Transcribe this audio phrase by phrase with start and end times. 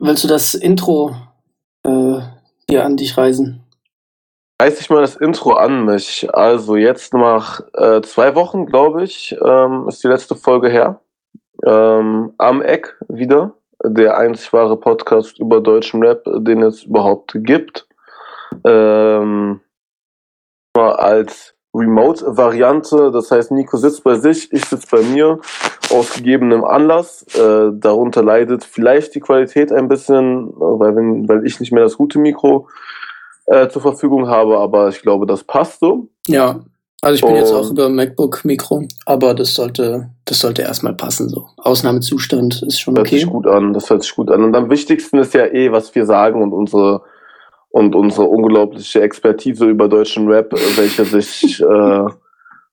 [0.00, 1.14] willst du das Intro
[1.84, 2.20] äh,
[2.68, 3.62] dir an dich reisen?
[4.60, 6.28] Reiß ich mal das Intro an mich.
[6.34, 11.00] Also jetzt nach äh, zwei Wochen, glaube ich, ähm, ist die letzte Folge her.
[11.64, 13.54] Ähm, am Eck wieder.
[13.82, 17.88] Der einzig wahre Podcast über deutschen Rap, den es überhaupt gibt.
[18.64, 19.60] Ähm,
[20.74, 23.10] als Remote-Variante.
[23.12, 25.38] Das heißt, Nico sitzt bei sich, ich sitze bei mir,
[25.90, 27.24] aus gegebenem Anlass.
[27.34, 31.96] Äh, darunter leidet vielleicht die Qualität ein bisschen, weil, wenn, weil ich nicht mehr das
[31.96, 32.68] gute Mikro
[33.46, 36.08] äh, zur Verfügung habe, aber ich glaube, das passt so.
[36.26, 36.60] Ja,
[37.02, 41.30] also ich bin Und, jetzt auch über MacBook-Mikro, aber das sollte, das sollte erstmal passen.
[41.30, 41.46] So.
[41.56, 43.02] Ausnahmezustand ist schon okay.
[43.02, 44.44] Das hört sich gut an, das hört sich gut an.
[44.44, 47.02] Und am wichtigsten ist ja eh, was wir sagen und unsere
[47.70, 52.04] und unsere unglaubliche Expertise über deutschen Rap, welche sich äh,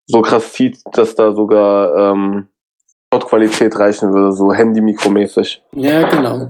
[0.05, 2.47] so krass zieht, dass da sogar ähm,
[3.19, 5.61] Qualität reichen würde, so Handy-Mikromäßig.
[5.73, 6.49] Ja, genau.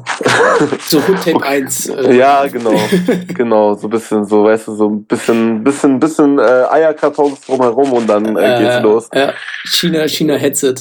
[0.80, 1.90] so Hood Tape 1.
[1.90, 2.18] Äh.
[2.18, 2.74] Ja, genau.
[3.34, 3.74] genau.
[3.76, 8.08] So ein bisschen, so, weißt du, so ein bisschen, bisschen, bisschen äh, Eierkartons drumherum und
[8.08, 9.10] dann äh, geht's los.
[9.14, 9.34] Ja,
[9.66, 10.76] China, China Headset.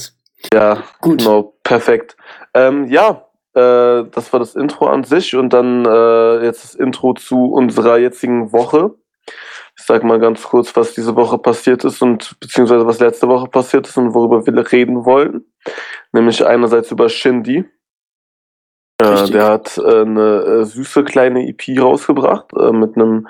[0.53, 1.19] Ja, gut.
[1.19, 2.15] Genau, perfekt.
[2.53, 3.26] Ähm, ja,
[3.57, 7.97] äh, das war das Intro an sich und dann äh, jetzt das Intro zu unserer
[7.97, 8.93] jetzigen Woche.
[9.77, 13.47] Ich sage mal ganz kurz, was diese Woche passiert ist und beziehungsweise was letzte Woche
[13.47, 15.45] passiert ist und worüber wir reden wollen.
[16.11, 17.65] Nämlich einerseits über Shindy.
[18.99, 23.27] Äh, der hat äh, eine äh, süße kleine EP rausgebracht mit einem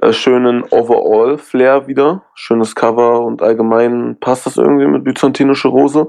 [0.00, 2.22] äh, schönen Overall-Flair wieder.
[2.34, 6.08] Schönes Cover und allgemein passt das irgendwie mit byzantinische Rose.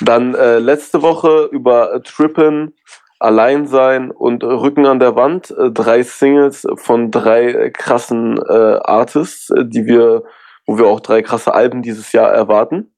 [0.00, 2.74] Dann äh, letzte Woche über äh, Trippen,
[3.18, 5.50] Alleinsein und Rücken an der Wand.
[5.50, 10.24] Äh, drei Singles von drei krassen äh, Artists, die wir,
[10.66, 12.92] wo wir auch drei krasse Alben dieses Jahr erwarten.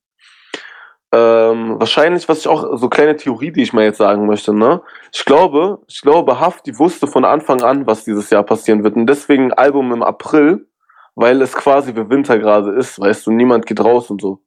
[1.14, 4.80] Ähm, wahrscheinlich, was ich auch, so kleine Theorie, die ich mal jetzt sagen möchte, ne?
[5.12, 8.96] Ich glaube, ich glaube, Hafti wusste von Anfang an, was dieses Jahr passieren wird.
[8.96, 10.66] Und deswegen Album im April,
[11.14, 14.40] weil es quasi wie Winter gerade ist, weißt du, niemand geht raus und so.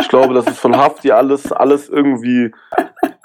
[0.00, 2.50] Ich glaube, das ist von Hafti alles, alles irgendwie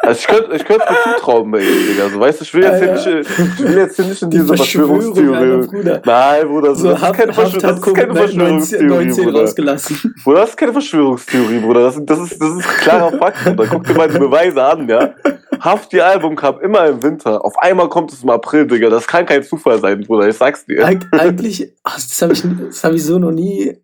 [0.04, 2.10] also ich könnte ich könnt mir zutrauen bei ihm, Digga.
[2.10, 4.30] So, weißt du, ich will jetzt, ja, hier, Nicht, ich will jetzt hier nicht in
[4.30, 5.68] diese Verschwörungstheorie.
[5.68, 6.02] Bruder.
[6.04, 8.88] Nein, Bruder, so, das, ist keine, Verschwör das ist keine Verschwörungstheorie.
[8.88, 9.40] 19 Bruder.
[9.42, 10.16] rausgelassen.
[10.24, 11.82] Bruder, das ist keine Verschwörungstheorie, Bruder.
[11.82, 13.68] Das, das, ist, das ist klarer Fakt, Bruder.
[13.70, 15.14] Guck dir mal die Beweise an, ja.
[15.60, 17.46] Hafti Album kam immer im Winter.
[17.46, 18.90] Auf einmal kommt es im April, Digga.
[18.90, 20.28] Das kann kein Zufall sein, Bruder.
[20.28, 20.84] Ich sag's dir.
[20.84, 22.44] Eig eigentlich, ach, das habe ich,
[22.84, 23.78] hab ich so noch nie.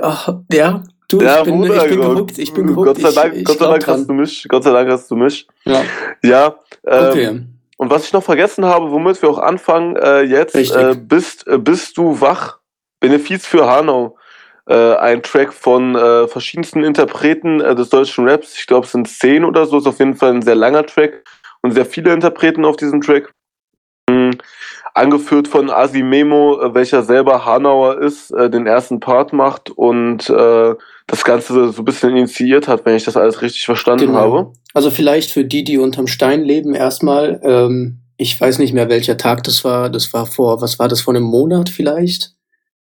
[0.00, 2.86] Ach, ja, Du, ja, ich, bin, Bruder, ich bin gehuckt, ich bin gehuckt.
[2.86, 4.46] Gott sei Dank, ich, ich Gott sei Dank hast du mich.
[4.46, 5.48] Gott sei Dank hast du mich.
[5.64, 5.82] Ja.
[6.22, 6.54] Ja.
[6.86, 7.40] Ähm, okay.
[7.78, 11.56] Und was ich noch vergessen habe, womit wir auch anfangen, äh, jetzt, äh, bist, äh,
[11.56, 12.58] bist du wach?
[13.00, 14.18] Benefiz für Hanau.
[14.68, 18.58] Äh, ein Track von äh, verschiedensten Interpreten äh, des deutschen Raps.
[18.58, 19.78] Ich glaube, es sind zehn oder so.
[19.78, 21.24] Ist auf jeden Fall ein sehr langer Track
[21.62, 23.32] und sehr viele Interpreten auf diesem Track.
[24.10, 24.32] Mhm
[24.94, 30.28] angeführt von Asimemo, welcher selber Hanauer ist, den ersten Part macht und
[31.08, 34.18] das Ganze so ein bisschen initiiert hat, wenn ich das alles richtig verstanden genau.
[34.18, 34.52] habe.
[34.74, 39.16] Also vielleicht für die, die unterm Stein leben, erstmal, ähm, ich weiß nicht mehr, welcher
[39.16, 39.88] Tag das war.
[39.88, 42.34] Das war vor, was war das, vor einem Monat vielleicht?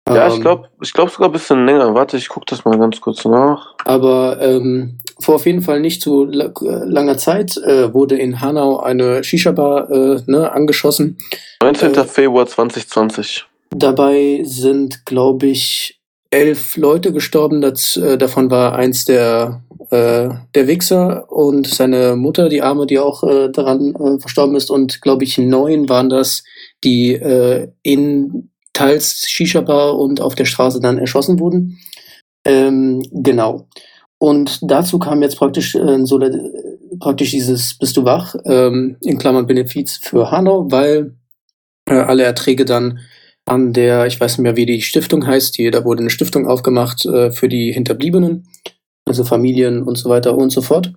[0.08, 1.94] Ja, ähm, ich glaube ich glaub sogar ein bisschen länger.
[1.96, 3.74] Warte, ich gucke das mal ganz kurz nach.
[3.86, 9.24] Aber ähm, vor auf jeden Fall nicht zu langer Zeit äh, wurde in Hanau eine
[9.24, 11.18] Shisha-Bar äh, ne, angeschossen.
[11.64, 11.96] 19.
[11.96, 13.46] Äh, Februar 2020.
[13.72, 16.01] Dabei sind, glaube ich,
[16.32, 17.62] elf Leute gestorben.
[17.62, 23.00] Das, äh, davon war eins der, äh, der Wichser und seine Mutter, die Arme, die
[23.00, 24.72] auch äh, daran äh, verstorben ist.
[24.72, 26.44] Und, glaube ich, neun waren das,
[26.84, 31.78] die äh, in teils Shisha-Bar und auf der Straße dann erschossen wurden.
[32.46, 33.68] Ähm, genau.
[34.18, 36.20] Und dazu kam jetzt praktisch, äh, so,
[37.00, 41.16] praktisch dieses Bist du wach, ähm, in Klammern Benefiz für Hanau, weil
[41.88, 43.00] äh, alle Erträge dann
[43.52, 46.48] an der, ich weiß nicht mehr, wie die Stiftung heißt, die, da wurde eine Stiftung
[46.48, 48.48] aufgemacht äh, für die Hinterbliebenen,
[49.04, 50.94] also Familien und so weiter und so fort.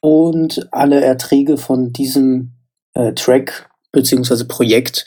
[0.00, 2.52] Und alle Erträge von diesem
[2.94, 5.04] äh, Track beziehungsweise Projekt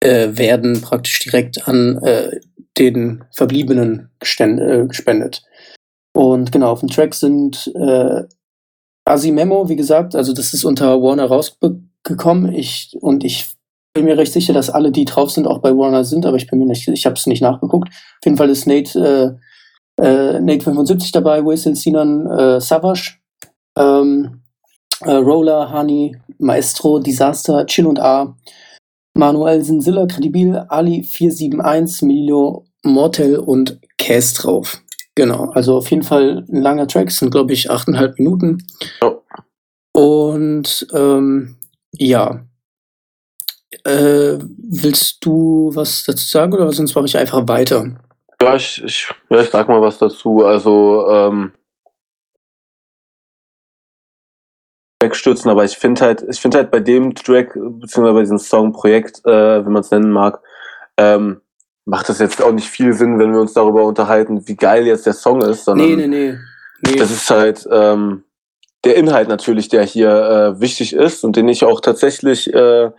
[0.00, 2.38] äh, werden praktisch direkt an äh,
[2.76, 5.42] den Verbliebenen äh, gespendet.
[6.12, 8.24] Und genau, auf dem Track sind äh,
[9.06, 12.52] Asimemo, wie gesagt, also das ist unter Warner rausgekommen.
[12.52, 13.54] Ich, und ich
[13.92, 16.46] bin mir recht sicher, dass alle, die drauf sind, auch bei Warner sind, aber ich
[16.46, 17.88] bin mir nicht, ich habe es nicht nachgeguckt.
[17.88, 19.38] Auf jeden Fall ist Nate,
[19.98, 23.18] äh, äh, Nate 75 dabei, Wesel Sinan äh, Savage,
[23.76, 24.42] ähm,
[25.00, 28.36] äh, Roller, Honey, Maestro, Disaster, Chill und A,
[29.14, 34.82] Manuel Sinsilla, Credibil, Ali 471, Milio, Mortel und Cass drauf.
[35.16, 38.58] Genau, also auf jeden Fall ein langer Track, sind glaube ich achteinhalb Minuten.
[39.02, 39.16] Oh.
[39.92, 41.56] Und ähm,
[41.92, 42.44] ja,
[43.84, 47.86] Äh, willst du was dazu sagen oder sonst mache ich einfach weiter?
[48.42, 50.44] Ja, ich, ich, ja, ich sag mal was dazu.
[50.44, 51.52] Also, ähm,
[55.02, 59.24] wegstürzen, aber ich finde halt, ich finde halt bei dem Track, beziehungsweise bei diesem Song-Projekt,
[59.24, 60.40] äh, wenn man es nennen mag,
[60.96, 61.40] ähm,
[61.86, 65.06] macht das jetzt auch nicht viel Sinn, wenn wir uns darüber unterhalten, wie geil jetzt
[65.06, 66.38] der Song ist, sondern nee, nee, nee.
[66.82, 66.96] nee.
[66.96, 68.24] das ist halt ähm,
[68.84, 72.90] der Inhalt natürlich, der hier äh, wichtig ist und den ich auch tatsächlich, äh,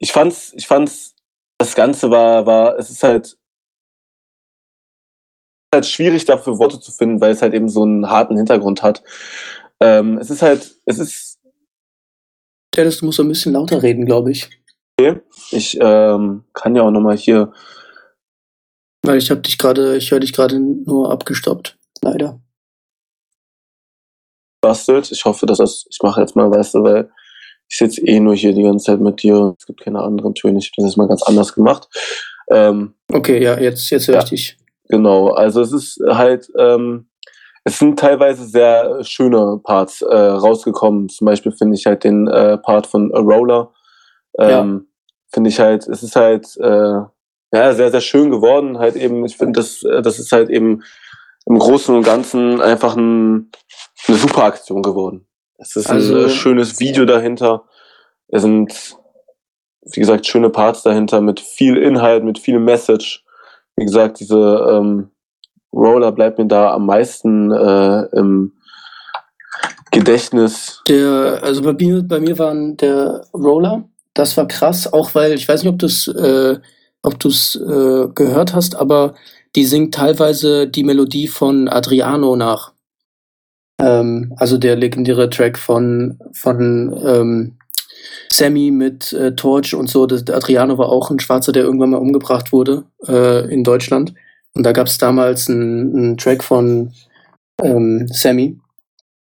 [0.00, 1.14] ich fand's, ich fand's,
[1.58, 3.38] das Ganze war, war, es ist halt
[5.72, 9.02] halt schwierig dafür Worte zu finden, weil es halt eben so einen harten Hintergrund hat.
[9.80, 11.38] Ähm, es ist halt, es ist.
[12.76, 14.50] Dennis, du musst ein bisschen lauter reden, glaube ich.
[14.98, 15.20] Okay.
[15.50, 17.52] Ich ähm, kann ja auch nochmal hier.
[19.02, 21.78] Weil ich habe dich gerade, ich höre dich gerade nur abgestoppt.
[22.02, 22.40] Leider.
[24.60, 25.10] Bastelt.
[25.10, 27.10] Ich hoffe, dass das, ich mache jetzt mal, weißt du, weil
[27.70, 29.54] ich sitze eh nur hier die ganze Zeit mit dir.
[29.58, 30.58] Es gibt keine anderen Töne.
[30.58, 31.88] Ich habe das jetzt mal ganz anders gemacht.
[32.50, 34.22] Ähm, okay, ja, jetzt, jetzt höre ja.
[34.24, 34.58] ich dich.
[34.88, 37.08] Genau, also es ist halt, ähm,
[37.62, 41.08] es sind teilweise sehr schöne Parts äh, rausgekommen.
[41.08, 43.72] Zum Beispiel finde ich halt den äh, Part von A Roller.
[44.38, 44.80] Ähm, ja.
[45.32, 47.02] Finde ich halt, es ist halt äh,
[47.52, 48.80] ja sehr, sehr schön geworden.
[48.80, 50.82] Halt eben, ich finde, das, äh, das ist halt eben
[51.46, 53.52] im Großen und Ganzen einfach ein,
[54.08, 55.28] eine super Aktion geworden.
[55.60, 57.64] Es ist also, ein schönes Video dahinter.
[58.28, 58.96] Es sind,
[59.82, 63.24] wie gesagt, schöne Parts dahinter mit viel Inhalt, mit viel Message
[63.80, 64.36] wie gesagt, diese
[64.70, 65.10] ähm,
[65.72, 68.52] Roller bleibt mir da am meisten äh, im
[69.90, 70.82] Gedächtnis.
[70.86, 75.48] Der, also bei mir, bei mir waren der Roller, das war krass, auch weil, ich
[75.48, 76.58] weiß nicht, ob du es äh,
[77.02, 79.14] ob du's, äh, gehört hast, aber
[79.56, 82.72] die singt teilweise die Melodie von Adriano nach.
[83.80, 87.56] Ähm, also der legendäre Track von, von ähm,
[88.32, 90.06] Sammy mit äh, Torch und so.
[90.06, 94.14] Das, Adriano war auch ein Schwarzer, der irgendwann mal umgebracht wurde äh, in Deutschland.
[94.54, 96.92] Und da gab es damals einen, Track von
[97.62, 98.58] ähm, Sammy.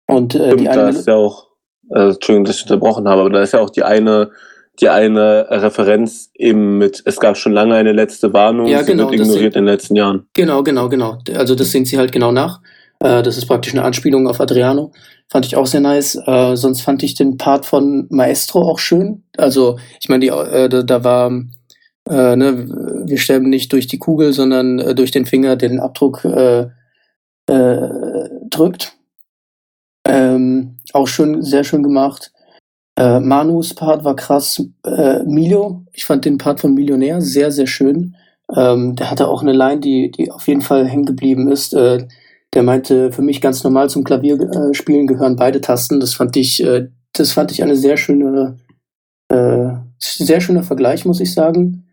[0.08, 1.48] Und äh, Stimmt, die eine da ist ja auch,
[1.92, 4.32] äh, Entschuldigung, dass ich unterbrochen habe, aber da ist ja auch die eine,
[4.80, 9.20] die eine Referenz eben mit, es gab schon lange eine letzte Warnung, ja, genau, sie
[9.20, 10.28] wird ignoriert in den letzten Jahren.
[10.34, 11.20] Genau, genau, genau.
[11.36, 12.62] Also das singt sie halt genau nach.
[13.00, 14.92] Äh, das ist praktisch eine Anspielung auf Adriano.
[15.30, 16.16] Fand ich auch sehr nice.
[16.26, 19.24] Äh, sonst fand ich den Part von Maestro auch schön.
[19.38, 21.32] Also, ich meine, äh, da, da, war,
[22.10, 22.68] äh, ne,
[23.06, 26.68] wir sterben nicht durch die Kugel, sondern äh, durch den Finger, der den Abdruck äh,
[27.48, 28.94] drückt.
[30.06, 32.32] Ähm, auch schön, sehr schön gemacht.
[32.96, 34.62] Manus Part war krass.
[35.26, 38.16] Milo, ich fand den Part von Millionär sehr, sehr schön.
[38.56, 41.74] Ähm, der hatte auch eine Line, die, die auf jeden Fall hängen geblieben ist
[42.54, 46.00] der meinte, für mich ganz normal zum Klavierspielen gehören beide Tasten.
[46.00, 48.58] Das fand ich, äh, das fand ich eine sehr schöne,
[49.30, 49.70] äh,
[50.00, 51.88] sehr schöner Vergleich, muss ich sagen.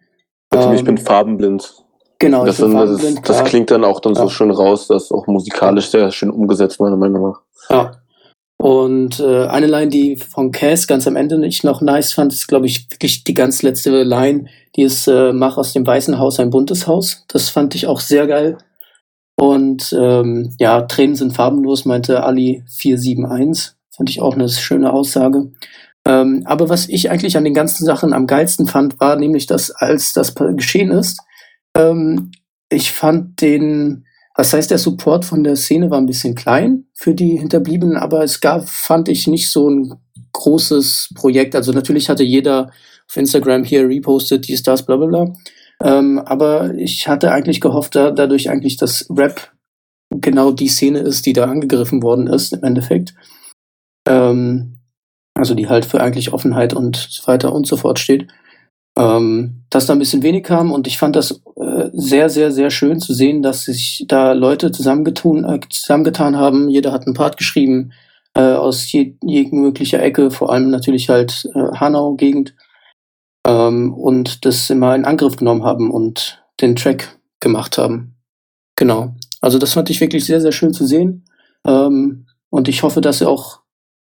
[0.54, 1.74] Ähm, ich bin farbenblind.
[2.18, 4.22] Genau, das, ich bin farbenblind, das, das klingt dann auch dann ja.
[4.22, 7.40] so schön raus, das ist auch musikalisch sehr schön umgesetzt, meiner Meinung nach.
[7.68, 7.92] Ja.
[8.58, 12.46] Und äh, eine Line, die von Cass ganz am Ende nicht noch nice fand, ist,
[12.46, 16.40] glaube ich, wirklich die ganz letzte Line, die ist, äh, mach aus dem Weißen Haus
[16.40, 17.24] ein buntes Haus.
[17.28, 18.56] Das fand ich auch sehr geil.
[19.36, 23.74] Und ähm, ja, Tränen sind farbenlos, meinte Ali 471.
[23.90, 25.52] Fand ich auch eine schöne Aussage.
[26.06, 29.70] Ähm, aber was ich eigentlich an den ganzen Sachen am geilsten fand, war nämlich, dass
[29.70, 31.20] als das geschehen ist,
[31.74, 32.30] ähm,
[32.70, 37.14] ich fand den, was heißt der Support von der Szene war ein bisschen klein für
[37.14, 39.94] die Hinterbliebenen, aber es gab, fand ich, nicht so ein
[40.32, 41.54] großes Projekt.
[41.54, 42.70] Also natürlich hatte jeder
[43.08, 45.34] auf Instagram hier repostet, dies, das, bla bla bla.
[45.82, 49.52] Ähm, aber ich hatte eigentlich gehofft, da, dadurch eigentlich, dass Rap
[50.10, 53.14] genau die Szene ist, die da angegriffen worden ist, im Endeffekt.
[54.08, 54.78] Ähm,
[55.34, 58.28] also die halt für eigentlich Offenheit und so weiter und so fort steht.
[58.98, 62.70] Ähm, dass da ein bisschen wenig kam und ich fand das äh, sehr, sehr, sehr
[62.70, 66.70] schön zu sehen, dass sich da Leute zusammengetun, äh, zusammengetan haben.
[66.70, 67.92] Jeder hat einen Part geschrieben
[68.32, 72.54] äh, aus je, jeglicher Ecke, vor allem natürlich halt äh, Hanau-Gegend
[73.46, 78.16] ähm, und das immer in Angriff genommen haben und den Track gemacht haben.
[78.74, 79.14] Genau.
[79.40, 81.24] Also das fand ich wirklich sehr, sehr schön zu sehen.
[81.66, 83.60] Ähm, und ich hoffe, dass er auch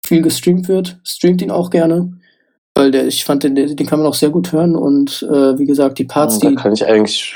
[0.06, 1.00] viel gestreamt wird.
[1.04, 2.14] Streamt ihn auch gerne.
[2.76, 4.76] Weil der, ich fand, den, den kann man auch sehr gut hören.
[4.76, 6.56] Und äh, wie gesagt, die Parts, ja, da die.
[6.56, 7.36] kann ich eigentlich,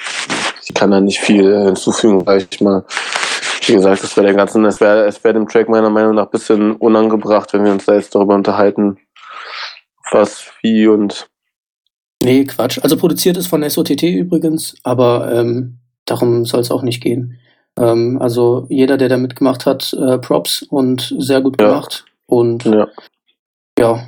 [0.64, 2.86] ich kann da nicht viel hinzufügen, weil ich mal,
[3.66, 6.26] wie gesagt, das wäre der ganzen, es wäre es wär dem Track meiner Meinung nach
[6.26, 8.98] ein bisschen unangebracht, wenn wir uns da jetzt darüber unterhalten,
[10.12, 11.30] was, wie und
[12.28, 12.80] Nee, Quatsch.
[12.82, 17.40] Also produziert ist von SOTT übrigens, aber ähm, darum soll es auch nicht gehen.
[17.78, 22.04] Ähm, also jeder, der da mitgemacht hat, äh, Props und sehr gut gemacht.
[22.06, 22.14] Ja.
[22.26, 22.88] Und ja.
[23.80, 24.04] ja,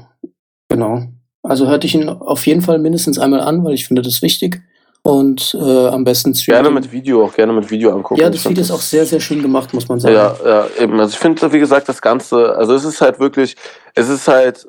[0.67, 1.03] genau.
[1.43, 4.61] Also hörte ich ihn auf jeden Fall mindestens einmal an, weil ich finde das wichtig.
[5.01, 6.63] Und äh, am besten streamen.
[6.63, 8.19] Gerne mit Video, auch gerne mit Video angucken.
[8.19, 10.13] Ja, das Video ist auch sehr, sehr schön gemacht, muss man sagen.
[10.13, 10.99] Ja, ja, eben.
[10.99, 13.55] Also ich finde, wie gesagt, das Ganze, also es ist halt wirklich,
[13.95, 14.67] es ist halt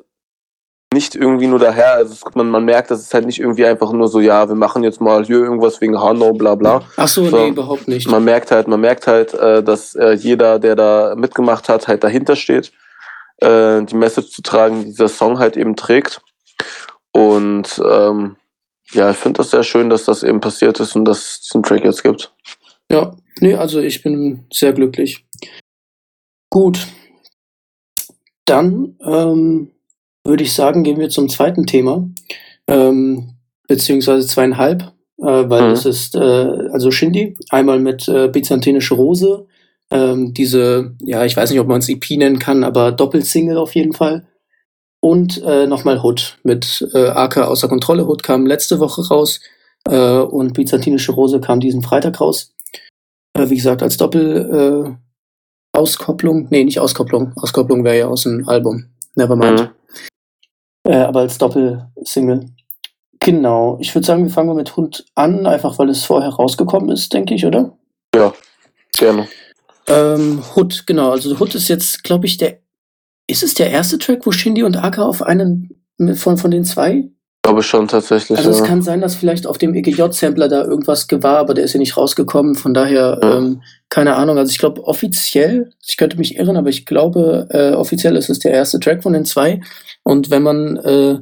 [0.93, 3.93] nicht irgendwie nur daher, also es, man, man merkt, dass es halt nicht irgendwie einfach
[3.93, 6.83] nur so, ja, wir machen jetzt mal hier irgendwas wegen Hanau, bla bla.
[6.97, 8.09] Ach so, so nee, überhaupt nicht.
[8.09, 12.03] Man merkt halt, man merkt halt, äh, dass äh, jeder, der da mitgemacht hat, halt
[12.03, 12.73] dahinter steht,
[13.37, 16.21] äh, die Message zu tragen, die dieser Song halt eben trägt.
[17.13, 18.35] Und ähm,
[18.91, 21.63] ja, ich finde das sehr schön, dass das eben passiert ist und dass es diesen
[21.63, 22.33] Track jetzt gibt.
[22.91, 25.25] Ja, nee, also ich bin sehr glücklich.
[26.49, 26.85] Gut.
[28.45, 29.71] Dann ähm,
[30.23, 32.07] würde ich sagen, gehen wir zum zweiten Thema,
[32.67, 33.35] ähm,
[33.67, 34.81] beziehungsweise zweieinhalb,
[35.17, 35.73] äh, weil mhm.
[35.73, 39.47] es ist äh, also Shindy, einmal mit äh, Byzantinische Rose,
[39.91, 43.75] ähm, diese, ja, ich weiß nicht, ob man es EP nennen kann, aber Doppelsingle auf
[43.75, 44.25] jeden Fall.
[45.01, 48.07] Und äh, nochmal Hood mit äh, AK außer Kontrolle.
[48.07, 49.41] Hood kam letzte Woche raus
[49.89, 52.53] äh, und Byzantinische Rose kam diesen Freitag raus.
[53.33, 56.47] Äh, wie gesagt, als Doppel äh, Auskopplung.
[56.51, 57.33] Nee, nicht Auskopplung.
[57.35, 58.85] Auskopplung wäre ja aus dem Album.
[59.15, 59.59] Nevermind.
[59.59, 59.69] Mhm.
[60.91, 62.47] Äh, aber als Doppelsingle.
[63.21, 63.77] Genau.
[63.79, 67.33] Ich würde sagen, wir fangen mit Hund an, einfach weil es vorher rausgekommen ist, denke
[67.33, 67.77] ich, oder?
[68.13, 68.33] Ja,
[68.97, 69.27] gerne.
[69.87, 71.11] Ähm, Hood, genau.
[71.11, 72.59] Also Hood ist jetzt, glaube ich, der.
[73.27, 75.69] Ist es der erste Track, wo Shindy und Aka auf einen
[76.15, 77.07] von, von den zwei?
[77.43, 78.37] Glaube schon tatsächlich.
[78.37, 78.57] Also ja.
[78.57, 81.79] es kann sein, dass vielleicht auf dem EGJ-Sampler da irgendwas war, aber der ist ja
[81.79, 82.55] nicht rausgekommen.
[82.55, 83.37] Von daher, ja.
[83.37, 84.37] ähm, keine Ahnung.
[84.37, 88.39] Also ich glaube offiziell, ich könnte mich irren, aber ich glaube äh, offiziell ist es
[88.39, 89.61] der erste Track von den zwei.
[90.03, 91.19] Und wenn man äh,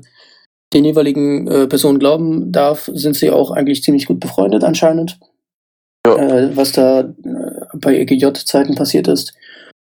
[0.73, 5.19] den jeweiligen äh, Personen glauben darf, sind sie auch eigentlich ziemlich gut befreundet anscheinend.
[6.05, 6.15] Ja.
[6.15, 7.05] Äh, was da äh,
[7.73, 9.33] bei EGJ-Zeiten passiert ist.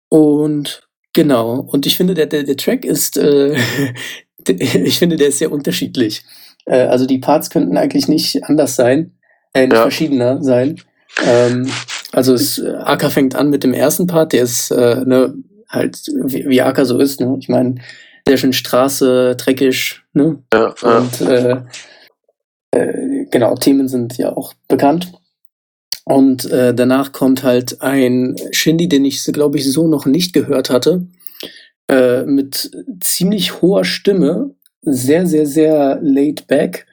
[0.10, 3.56] Und genau, und ich finde, der, der, der Track ist, äh,
[4.48, 6.24] ich finde, der ist sehr unterschiedlich.
[6.66, 9.14] Äh, also die Parts könnten eigentlich nicht anders sein,
[9.54, 9.84] äh, nicht ja.
[9.84, 10.82] verschiedener sein.
[11.26, 11.70] Ähm,
[12.12, 15.34] also es, Aka fängt an mit dem ersten Part, der ist ne,
[15.70, 17.22] halt wie, wie Aka so ist.
[17.22, 17.38] Ne?
[17.40, 17.76] Ich meine,
[18.28, 20.42] sehr schön Straße, dreckig, ne?
[20.54, 21.62] Ja, Und Äh,
[22.72, 25.12] äh, genau, Themen sind ja auch bekannt.
[26.06, 30.70] Und äh, danach kommt halt ein Shindy, den ich, glaube ich, so noch nicht gehört
[30.70, 31.08] hatte,
[31.90, 36.88] äh, mit ziemlich hoher Stimme, sehr, sehr, sehr laid back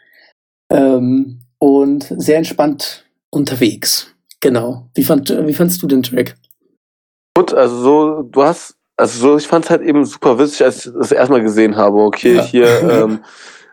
[0.71, 4.15] ähm, und sehr entspannt unterwegs.
[4.41, 4.91] Genau.
[4.95, 6.37] Wie, fand, wie fandst du den Track?
[7.35, 10.85] Gut, also so, du hast also so, ich fand es halt eben super witzig, als
[10.85, 11.99] ich das erstmal gesehen habe.
[11.99, 12.43] Okay, ja.
[12.43, 13.21] hier ähm,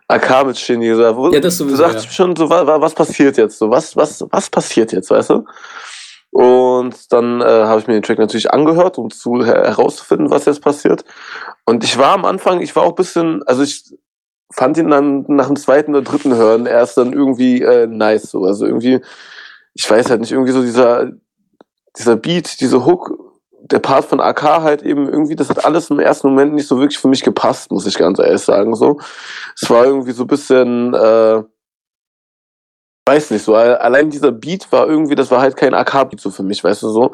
[0.08, 0.94] AK mit Shindy.
[0.94, 2.12] So, wo, ja, das sowieso, du sagst ja.
[2.12, 3.58] schon so, was, was passiert jetzt?
[3.58, 5.46] So, was, was, was passiert jetzt, weißt du?
[6.30, 10.62] Und dann äh, habe ich mir den Track natürlich angehört, um zu herauszufinden, was jetzt
[10.62, 11.04] passiert.
[11.66, 13.84] Und ich war am Anfang, ich war auch ein bisschen, also ich
[14.52, 18.30] fand ihn dann nach dem zweiten oder dritten Hören erst dann irgendwie äh, nice.
[18.30, 18.44] So.
[18.44, 19.00] Also irgendwie,
[19.74, 21.10] ich weiß halt nicht, irgendwie so dieser,
[21.98, 23.25] dieser Beat, diese Hook
[23.72, 26.80] der Part von AK halt eben irgendwie, das hat alles im ersten Moment nicht so
[26.80, 28.76] wirklich für mich gepasst, muss ich ganz ehrlich sagen.
[28.76, 29.00] So,
[29.60, 31.44] es war irgendwie so ein bisschen, äh,
[33.08, 33.56] weiß nicht so.
[33.56, 36.90] Allein dieser Beat war irgendwie, das war halt kein AK-Beat so für mich, weißt du
[36.90, 37.12] so,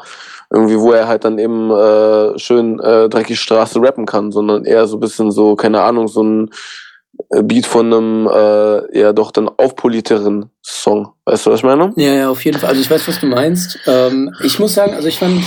[0.50, 4.88] irgendwie, wo er halt dann eben äh, schön äh, dreckig Straße rappen kann, sondern eher
[4.88, 6.50] so ein bisschen so, keine Ahnung, so ein
[7.44, 11.14] Beat von einem äh, eher doch dann aufpoliteren Song.
[11.26, 11.94] Weißt du, was ich meine?
[11.96, 12.70] Ja, ja, auf jeden Fall.
[12.70, 13.80] Also ich weiß, was du meinst.
[13.88, 15.42] Ähm, ich muss sagen, also ich fand,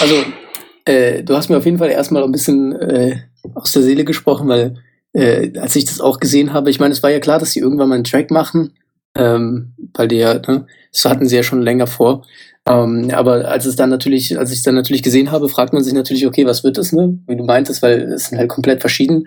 [0.00, 0.14] also
[0.84, 3.16] äh, du hast mir auf jeden Fall erstmal ein bisschen äh,
[3.54, 4.76] aus der Seele gesprochen, weil
[5.12, 7.60] äh, als ich das auch gesehen habe, ich meine, es war ja klar, dass sie
[7.60, 8.72] irgendwann mal einen Track machen,
[9.14, 12.24] ähm, weil die ja, ne, das hatten sie ja schon länger vor.
[12.66, 15.82] Ähm, aber als es dann natürlich, als ich es dann natürlich gesehen habe, fragt man
[15.82, 17.18] sich natürlich, okay, was wird das, ne?
[17.26, 19.26] Wie du meintest, weil es sind halt komplett verschieden.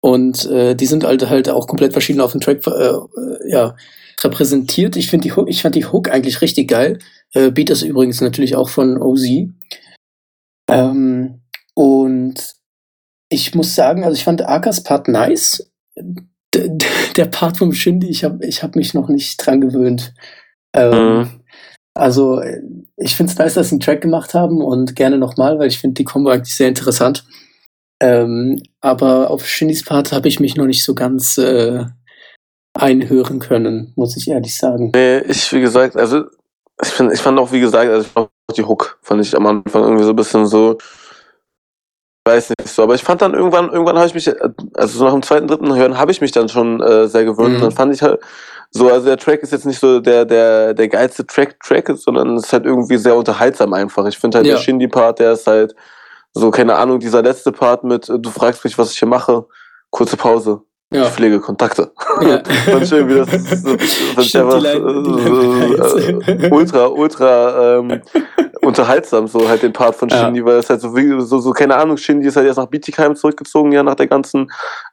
[0.00, 2.92] Und äh, die sind halt halt auch komplett verschieden auf dem Track äh,
[3.48, 3.76] ja,
[4.22, 4.96] repräsentiert.
[4.96, 6.98] Ich finde die Hook, ich fand die Hook eigentlich richtig geil.
[7.32, 9.24] Äh, Beat ist übrigens natürlich auch von OZ.
[10.68, 11.42] Ähm,
[11.74, 12.54] und
[13.28, 15.70] ich muss sagen, also ich fand Akas Part nice.
[16.54, 16.78] D
[17.16, 20.14] der Part vom Shindy, ich habe ich hab mich noch nicht dran gewöhnt.
[20.72, 21.40] Ähm, mhm.
[21.94, 22.42] Also
[22.96, 25.78] ich finde es nice, dass sie einen Track gemacht haben und gerne nochmal, weil ich
[25.78, 27.24] finde die Combo eigentlich sehr interessant.
[28.00, 31.84] Ähm, aber auf Shindys Part habe ich mich noch nicht so ganz äh,
[32.74, 34.90] einhören können, muss ich ehrlich sagen.
[34.94, 36.24] Nee, ich, wie gesagt, also
[36.82, 39.82] ich, find, ich fand auch, wie gesagt, also ich die Hook fand ich am Anfang
[39.82, 40.78] irgendwie so ein bisschen so,
[42.26, 44.30] weiß nicht so, aber ich fand dann irgendwann, irgendwann habe ich mich,
[44.74, 47.58] also so nach dem zweiten, dritten Hören habe ich mich dann schon äh, sehr gewöhnt.
[47.58, 47.60] Mhm.
[47.60, 48.20] dann fand ich halt
[48.70, 52.44] so, also der Track ist jetzt nicht so der, der, der geilste Track-Track, sondern es
[52.44, 54.06] ist halt irgendwie sehr unterhaltsam einfach.
[54.06, 54.54] Ich finde halt ja.
[54.54, 55.74] der Shindy-Part, der ist halt
[56.32, 59.46] so, keine Ahnung, dieser letzte Part mit, du fragst mich, was ich hier mache,
[59.90, 60.62] kurze Pause.
[60.92, 61.04] Ja.
[61.04, 61.92] Ich pflege Kontakte.
[62.20, 62.42] Ja.
[62.74, 63.62] und irgendwie das, das,
[64.16, 68.02] das ist einfach äh, ultra, ultra ähm,
[68.62, 70.44] unterhaltsam, so halt den Part von Shindy, ja.
[70.44, 73.14] weil es halt so, wie, so, so, keine Ahnung, Shindy ist halt erst nach Bietigheim
[73.14, 74.50] zurückgezogen, ja, nach der ganzen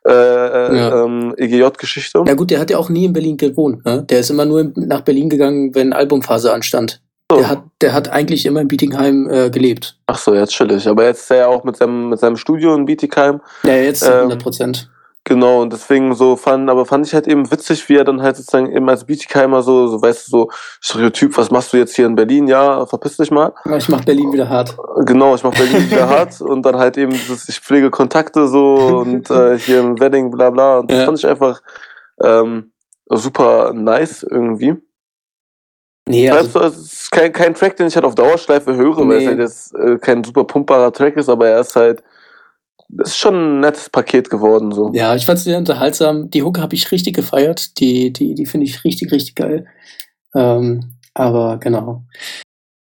[0.08, 1.04] äh, äh ja.
[1.04, 2.24] ähm, EGJ-Geschichte.
[2.28, 4.04] Ja gut, der hat ja auch nie in Berlin gewohnt, ne?
[4.04, 7.02] Der ist immer nur nach Berlin gegangen, wenn Albumphase anstand.
[7.30, 7.40] So.
[7.40, 9.98] Der, hat, der hat eigentlich immer in Bietigheim äh, gelebt.
[10.06, 10.88] Ach so, jetzt chillig.
[10.88, 13.42] Aber jetzt ist er ja auch mit seinem, mit seinem Studio in Bietigheim.
[13.64, 14.90] Ja, jetzt ähm, 100 Prozent.
[15.28, 18.38] Genau, und deswegen so fand, aber fand ich halt eben witzig, wie er dann halt
[18.38, 22.06] sozusagen eben als Bietigheimer so, so weißt du, so Stereotyp, was machst du jetzt hier
[22.06, 22.48] in Berlin?
[22.48, 23.52] Ja, verpiss dich mal.
[23.78, 24.78] Ich mach Berlin wieder hart.
[25.06, 28.76] Genau, ich mach Berlin wieder hart und dann halt eben, das, ich pflege Kontakte so
[28.76, 30.78] und äh, hier im Wedding, bla bla.
[30.78, 31.06] Und das ja.
[31.06, 31.62] fand ich einfach
[32.24, 32.72] ähm,
[33.10, 34.78] super nice irgendwie.
[36.08, 39.10] Nee, also, es ist kein, kein Track, den ich halt auf Dauerschleife höre, nee.
[39.10, 42.02] weil es halt jetzt äh, kein super pumpbarer Track ist, aber er ist halt
[42.90, 44.72] das ist schon ein nettes Paket geworden.
[44.72, 44.92] So.
[44.94, 46.30] Ja, ich fand es sehr unterhaltsam.
[46.30, 47.80] Die Hook habe ich richtig gefeiert.
[47.80, 49.66] Die, die, die finde ich richtig, richtig geil.
[50.34, 52.04] Ähm, aber genau.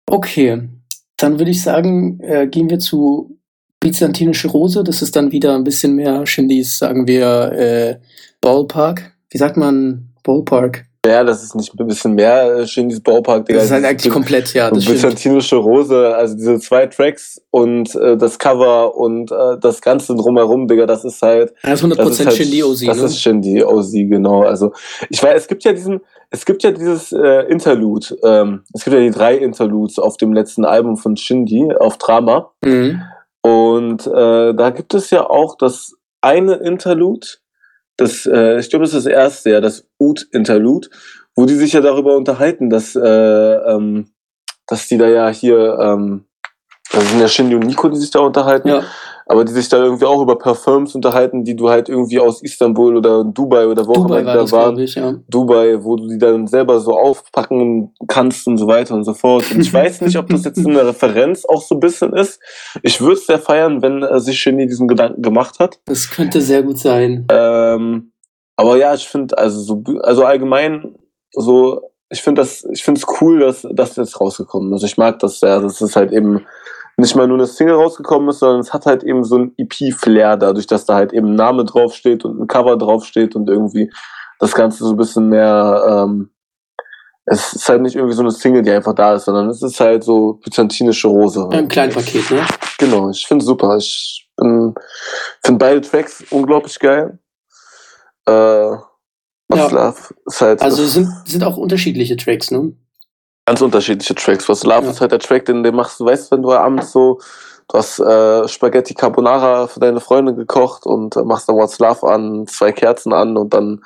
[0.06, 0.70] Okay,
[1.18, 3.38] dann würde ich sagen, äh, gehen wir zu
[3.80, 4.84] Byzantinische Rose.
[4.84, 8.00] Das ist dann wieder ein bisschen mehr Shindys, sagen wir, äh,
[8.42, 9.14] Ballpark.
[9.30, 10.86] Wie sagt man Ballpark?
[11.06, 13.60] Ja, das ist nicht ein bisschen mehr äh, Shindys Baupark, Digga.
[13.60, 14.70] Das ist halt eigentlich komplett, ja.
[14.70, 20.14] Das Byzantinische Rose, also diese zwei Tracks und äh, das Cover und äh, das Ganze
[20.16, 21.54] drumherum, Digga, das ist halt.
[21.64, 22.86] Das ist 100% das ist halt, Shindy OZ.
[22.86, 23.04] Das ne?
[23.06, 24.42] ist Shindy OZ, genau.
[24.44, 24.74] Also,
[25.10, 26.02] ich weiß, es gibt ja diesen,
[26.32, 30.34] es gibt ja dieses äh, Interlude, ähm, es gibt ja die drei Interludes auf dem
[30.34, 32.52] letzten Album von Shindy, auf Drama.
[32.64, 33.02] Mhm.
[33.42, 37.26] Und äh, da gibt es ja auch das eine Interlude,
[38.00, 40.90] das, äh, ich glaube, das ist das erste, ja, das Ut-Interlude,
[41.36, 44.12] wo die sich ja darüber unterhalten, dass, äh, ähm,
[44.68, 46.26] dass die da ja hier, ähm,
[46.92, 48.70] das sind ja Shindy und Nico, die sich da unterhalten.
[48.70, 48.84] Ja
[49.30, 52.98] aber die sich da irgendwie auch über Parfums unterhalten, die du halt irgendwie aus Istanbul
[52.98, 54.80] oder Dubai oder wo auch immer war da waren.
[54.80, 55.20] Ich, ja.
[55.30, 59.46] Dubai, wo du die dann selber so aufpacken kannst und so weiter und so fort.
[59.52, 62.42] Und ich weiß nicht, ob das jetzt eine Referenz auch so ein bisschen ist.
[62.82, 65.80] Ich würde es sehr feiern, wenn äh, sich Genie diesen Gedanken gemacht hat.
[65.86, 67.28] Das könnte sehr gut sein.
[67.30, 68.12] Ähm,
[68.56, 70.96] aber ja, ich finde, also so, also allgemein,
[71.34, 74.82] so, ich finde das, ich finde es cool, dass das jetzt rausgekommen ist.
[74.82, 75.62] Ich mag das sehr.
[75.62, 76.48] Das ist halt eben
[77.00, 80.38] nicht mal nur eine Single rausgekommen ist, sondern es hat halt eben so ein EP-Flair,
[80.38, 83.92] dadurch, dass da halt eben ein Name draufsteht und ein Cover draufsteht und irgendwie
[84.40, 86.30] das Ganze so ein bisschen mehr, ähm,
[87.26, 89.80] es ist halt nicht irgendwie so eine Single, die einfach da ist, sondern es ist
[89.80, 91.48] halt so byzantinische Rose.
[91.52, 92.46] Ein kleines Paket, ne?
[92.78, 93.78] Genau, ich finde super.
[93.78, 94.74] Ich finde
[95.52, 97.20] beide Tracks unglaublich geil.
[98.26, 98.80] Äh, ja.
[99.50, 100.62] Love ist halt.
[100.62, 102.74] Also sind, sind auch unterschiedliche Tracks, ne?
[103.50, 104.48] Ganz unterschiedliche Tracks.
[104.48, 104.92] Was Love ja.
[104.92, 107.20] ist halt der Track, den du machst, du weißt, wenn du abends so,
[107.68, 112.08] du hast äh, Spaghetti Carbonara für deine Freundin gekocht und äh, machst dann What's Love
[112.08, 113.82] an, zwei Kerzen an und dann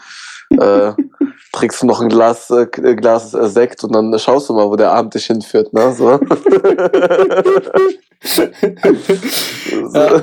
[0.50, 0.92] äh,
[1.54, 4.76] trinkst du noch ein Glas, äh, Glas äh, Sekt und dann schaust du mal, wo
[4.76, 5.94] der Abend dich hinführt, ne?
[5.94, 6.10] So.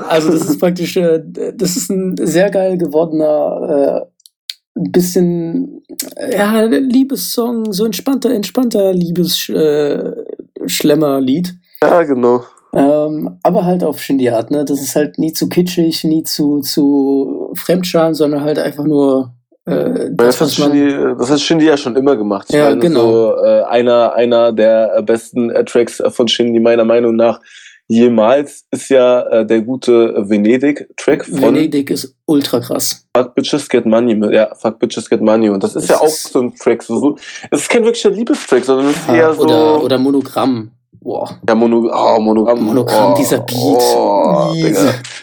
[0.06, 1.22] also das ist praktisch, äh,
[1.54, 4.19] das ist ein sehr geil gewordener äh,
[4.80, 5.82] ein bisschen,
[6.32, 11.54] ja, Liebessong, so entspannter, entspannter Liebesschlemmer-Lied.
[11.82, 12.44] Äh, ja, genau.
[12.72, 14.64] Ähm, aber halt auf Shindy-Art, ne?
[14.64, 19.34] Das ist halt nie zu kitschig, nie zu, zu Fremdscham, sondern halt einfach nur
[19.66, 22.46] äh, das, das, hat Shindy, das hat Shindy ja schon immer gemacht.
[22.48, 23.10] Ich ja, meine, genau.
[23.10, 27.40] So, äh, einer, einer der besten äh, Tracks von Shindy meiner Meinung nach
[27.90, 31.42] jemals ist ja äh, der gute Venedig-Track von.
[31.42, 33.04] Venedig ist ultra krass.
[33.16, 34.32] Fuck Bitches Get Money.
[34.32, 35.50] Ja, Fuck Bitches Get Money.
[35.50, 36.84] Und das ist das ja auch so ein Track.
[36.84, 37.16] So, so,
[37.50, 39.42] das ist kein wirklicher Liebestrack, sondern es ist ja, eher so.
[39.42, 40.70] Oder, oder Monogramm.
[41.00, 41.40] Boah.
[41.48, 42.62] Ja, Mono, oh, Monogramm.
[42.62, 43.56] Monogramm, oh, dieser Beat.
[43.56, 44.52] Oh,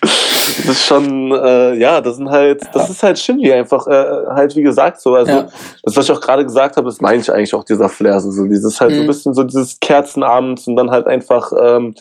[0.02, 4.56] das ist schon, äh, ja, das sind halt, das ist halt Shindy einfach, äh, halt
[4.56, 5.14] wie gesagt so.
[5.14, 5.48] Also, ja.
[5.84, 8.20] das, was ich auch gerade gesagt habe, das meine ich eigentlich auch dieser Flair.
[8.20, 8.96] So, so dieses halt mhm.
[8.96, 11.94] so ein bisschen so dieses Kerzenabend und dann halt einfach, ähm,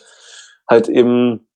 [0.68, 1.46] halt eben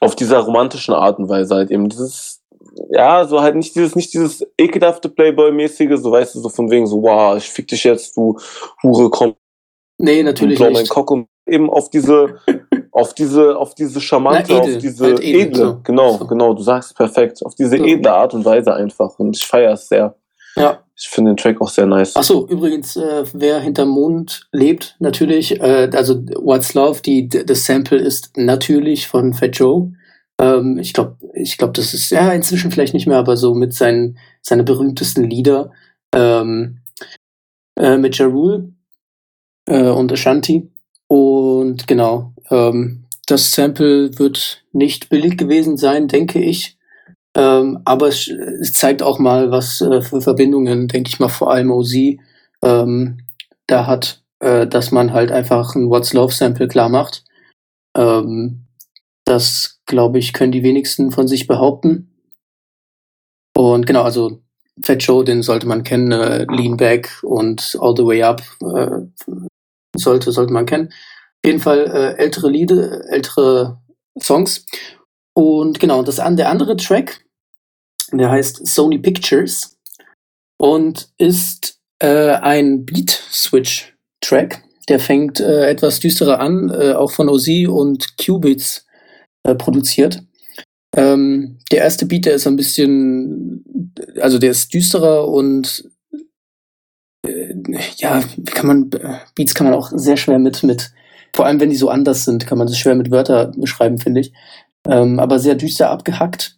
[0.00, 2.42] auf dieser romantischen Art und Weise halt eben dieses,
[2.90, 6.86] ja, so halt nicht dieses, nicht dieses ekelhafte Playboy-mäßige, so weißt du, so von wegen
[6.86, 8.38] so, wow, ich fick dich jetzt, du
[8.82, 9.34] Hure, komm.
[9.98, 10.90] Nee, natürlich blau nicht.
[10.90, 12.38] Cock und eben auf diese,
[12.92, 15.80] auf diese, auf diese charmante, Na, edel, auf diese halt edel, edle, so.
[15.82, 16.26] genau, so.
[16.26, 19.88] genau, du sagst perfekt, auf diese edle Art und Weise einfach und ich feiere es
[19.88, 20.14] sehr.
[20.56, 20.82] Ja.
[20.98, 22.16] Ich finde den Track auch sehr nice.
[22.16, 27.98] Achso, übrigens, äh, wer hinterm Mond lebt, natürlich, äh, also What's Love, die, das Sample
[27.98, 29.92] ist natürlich von Fat Joe.
[30.40, 33.74] Ähm, ich glaube, ich glaub, das ist ja inzwischen vielleicht nicht mehr, aber so mit
[33.74, 35.70] seinen, seine berühmtesten Lieder
[36.14, 36.78] ähm,
[37.78, 38.72] äh, mit Ja Rule
[39.66, 40.70] äh, und Ashanti.
[41.08, 46.75] Und genau, ähm, das Sample wird nicht billig gewesen sein, denke ich.
[47.36, 51.52] Ähm, aber es, es, zeigt auch mal, was äh, für Verbindungen, denke ich mal, vor
[51.52, 51.94] allem OZ
[52.62, 53.18] ähm,
[53.66, 57.24] da hat, äh, dass man halt einfach ein What's Love Sample klar macht.
[57.94, 58.64] Ähm,
[59.26, 62.10] das, glaube ich, können die wenigsten von sich behaupten.
[63.54, 64.40] Und genau, also
[64.82, 69.26] Fat Joe, den sollte man kennen, äh, Lean Back und All the Way Up äh,
[69.94, 70.88] sollte, sollte man kennen.
[70.88, 73.78] Auf jeden Fall äh, ältere Lieder, ältere
[74.18, 74.64] Songs.
[75.34, 77.25] Und genau, das, der andere Track,
[78.12, 79.76] der heißt Sony Pictures
[80.58, 84.62] und ist äh, ein Beat-Switch-Track.
[84.88, 88.86] Der fängt äh, etwas düsterer an, äh, auch von OZ und Qubits
[89.42, 90.22] äh, produziert.
[90.94, 95.90] Ähm, der erste Beat, der ist ein bisschen, also der ist düsterer und
[97.26, 97.54] äh,
[97.96, 98.90] ja, kann man,
[99.34, 100.92] Beats kann man auch sehr schwer mit, mit,
[101.34, 104.20] vor allem wenn die so anders sind, kann man das schwer mit Wörter beschreiben, finde
[104.20, 104.32] ich.
[104.88, 106.55] Ähm, aber sehr düster abgehackt.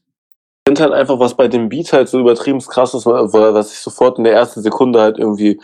[0.68, 3.78] Ich finde halt einfach, was bei dem Beat halt so übertrieben krass ist, was ich
[3.78, 5.58] sofort in der ersten Sekunde halt irgendwie,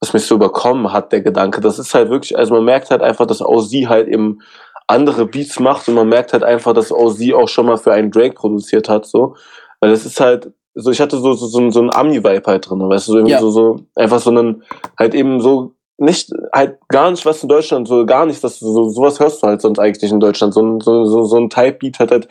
[0.00, 1.60] was mich so überkommen hat, der Gedanke.
[1.60, 4.40] Das ist halt wirklich, also man merkt halt einfach, dass sie halt eben
[4.88, 8.10] andere Beats macht und man merkt halt einfach, dass OZ auch schon mal für einen
[8.10, 9.36] Drake produziert hat, so.
[9.78, 12.80] Weil es ist halt, so, ich hatte so, so, so, so einen Ami-Vibe halt drin,
[12.80, 13.40] weißt du, so, irgendwie ja.
[13.40, 14.64] so, so, einfach so einen,
[14.98, 18.88] halt eben so, nicht, halt gar nicht was in Deutschland, so gar nicht, dass so,
[18.88, 20.52] sowas hörst du halt sonst eigentlich nicht in Deutschland.
[20.52, 22.28] So, so, so, so ein Type-Beat hat halt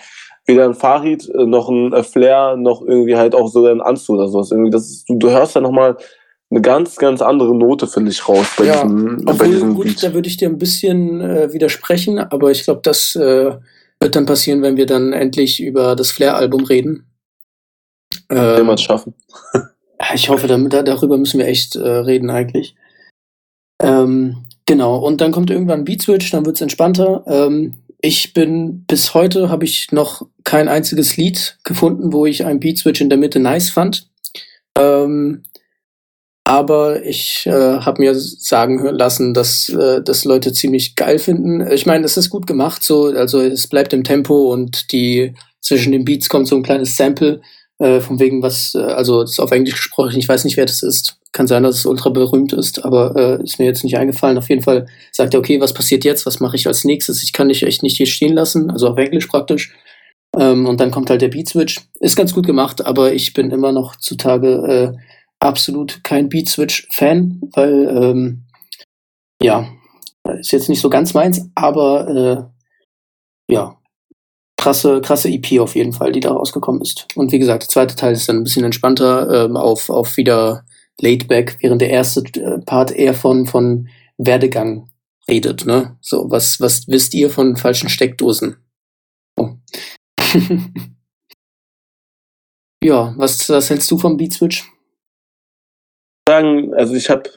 [0.47, 4.15] weder ein Farid, äh, noch ein äh, Flair, noch irgendwie halt auch so ein Anzug
[4.15, 4.51] oder sowas.
[4.51, 5.97] Irgendwie, das du, du hörst ja nochmal
[6.49, 9.85] eine ganz, ganz andere Note, finde ich, raus bei ja, diesem, obwohl, bei diesem gut,
[9.85, 10.03] Beat.
[10.03, 13.57] Da würde ich dir ein bisschen äh, widersprechen, aber ich glaube, das äh,
[13.99, 17.05] wird dann passieren, wenn wir dann endlich über das Flair-Album reden.
[18.29, 19.13] Ähm, es schaffen.
[20.13, 22.75] ich hoffe, damit, darüber müssen wir echt äh, reden eigentlich.
[23.81, 27.23] Ähm, genau, und dann kommt irgendwann ein Beat Switch, dann wird es entspannter.
[27.27, 32.59] Ähm, ich bin bis heute habe ich noch kein einziges Lied gefunden, wo ich einen
[32.59, 34.09] Beat Switch in der Mitte nice fand.
[34.77, 35.43] Ähm,
[36.43, 41.69] aber ich äh, habe mir sagen lassen, dass äh, das Leute ziemlich geil finden.
[41.71, 45.91] Ich meine, es ist gut gemacht, so, also es bleibt im Tempo und die zwischen
[45.91, 47.41] den Beats kommt so ein kleines Sample,
[47.79, 50.65] äh, von wegen was, äh, also das ist auf Englisch gesprochen, ich weiß nicht, wer
[50.65, 51.17] das ist.
[51.31, 54.37] Kann sein, dass es ultra berühmt ist, aber äh, ist mir jetzt nicht eingefallen.
[54.37, 56.25] Auf jeden Fall sagt er, okay, was passiert jetzt?
[56.25, 57.21] Was mache ich als nächstes?
[57.21, 59.75] Ich kann dich echt nicht hier stehen lassen, also auf Englisch praktisch.
[60.35, 61.81] Ähm, und dann kommt halt der Beat Switch.
[61.99, 64.97] Ist ganz gut gemacht, aber ich bin immer noch zutage äh,
[65.39, 68.45] absolut kein Beat Switch-Fan, weil, ähm,
[69.41, 69.69] ja,
[70.39, 72.51] ist jetzt nicht so ganz meins, aber
[73.47, 73.77] äh, ja,
[74.67, 77.07] krasse, krasse EP auf jeden Fall, die da rausgekommen ist.
[77.15, 80.65] Und wie gesagt, der zweite Teil ist dann ein bisschen entspannter, ähm, auf, auf wieder
[80.99, 84.89] laid back, während der erste äh, Part eher von, von Werdegang
[85.29, 85.97] redet, ne?
[86.01, 88.57] So, was, was wisst ihr von falschen Steckdosen?
[89.37, 89.51] Oh.
[92.83, 94.65] ja, was, was hältst du vom Beat Switch?
[96.27, 97.29] sagen, also ich habe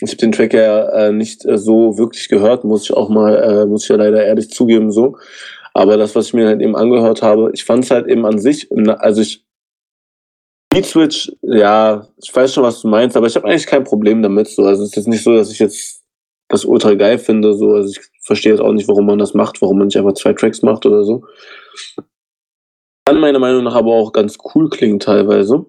[0.00, 3.34] ich hab den Track ja äh, nicht äh, so wirklich gehört, muss ich auch mal,
[3.34, 5.16] äh, muss ich ja leider ehrlich zugeben so.
[5.74, 8.38] Aber das, was ich mir halt eben angehört habe, ich fand es halt eben an
[8.38, 9.44] sich, also ich
[10.70, 14.22] Beat Switch, ja, ich weiß schon, was du meinst, aber ich habe eigentlich kein Problem
[14.22, 14.48] damit.
[14.48, 14.64] So.
[14.64, 16.04] Also es ist jetzt nicht so, dass ich jetzt
[16.48, 17.54] das ultra geil finde.
[17.54, 17.74] So.
[17.74, 20.34] Also ich verstehe jetzt auch nicht, warum man das macht, warum man nicht einfach zwei
[20.34, 21.24] Tracks macht oder so.
[23.06, 25.64] Kann meiner Meinung nach aber auch ganz cool klingen teilweise.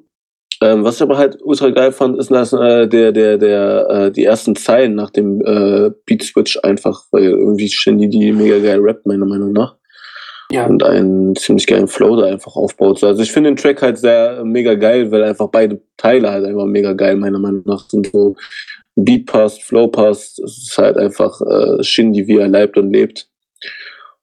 [0.61, 4.11] Ähm, was ich aber halt ultra geil fand, ist, dass äh, der, der, der, äh,
[4.11, 8.81] die ersten Zeilen nach dem äh, Beat Switch einfach, weil irgendwie Shindy die mega geil
[8.81, 9.78] rappt, meiner Meinung nach.
[10.51, 10.65] Ja.
[10.65, 13.03] Und einen ziemlich geilen Flow da einfach aufbaut.
[13.03, 16.65] Also ich finde den Track halt sehr mega geil, weil einfach beide Teile halt einfach
[16.65, 18.35] mega geil, meiner Meinung nach, sind so
[18.95, 20.39] Beat passt, Flow passt.
[20.39, 23.29] Es ist halt einfach äh, Shindy, wie er leibt und lebt.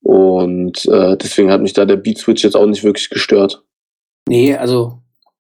[0.02, 3.62] Und äh, deswegen hat mich da der Beat Switch jetzt auch nicht wirklich gestört.
[4.28, 4.98] Nee, also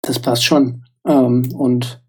[0.02, 0.84] das passt schon.
[1.08, 2.02] Ähm, und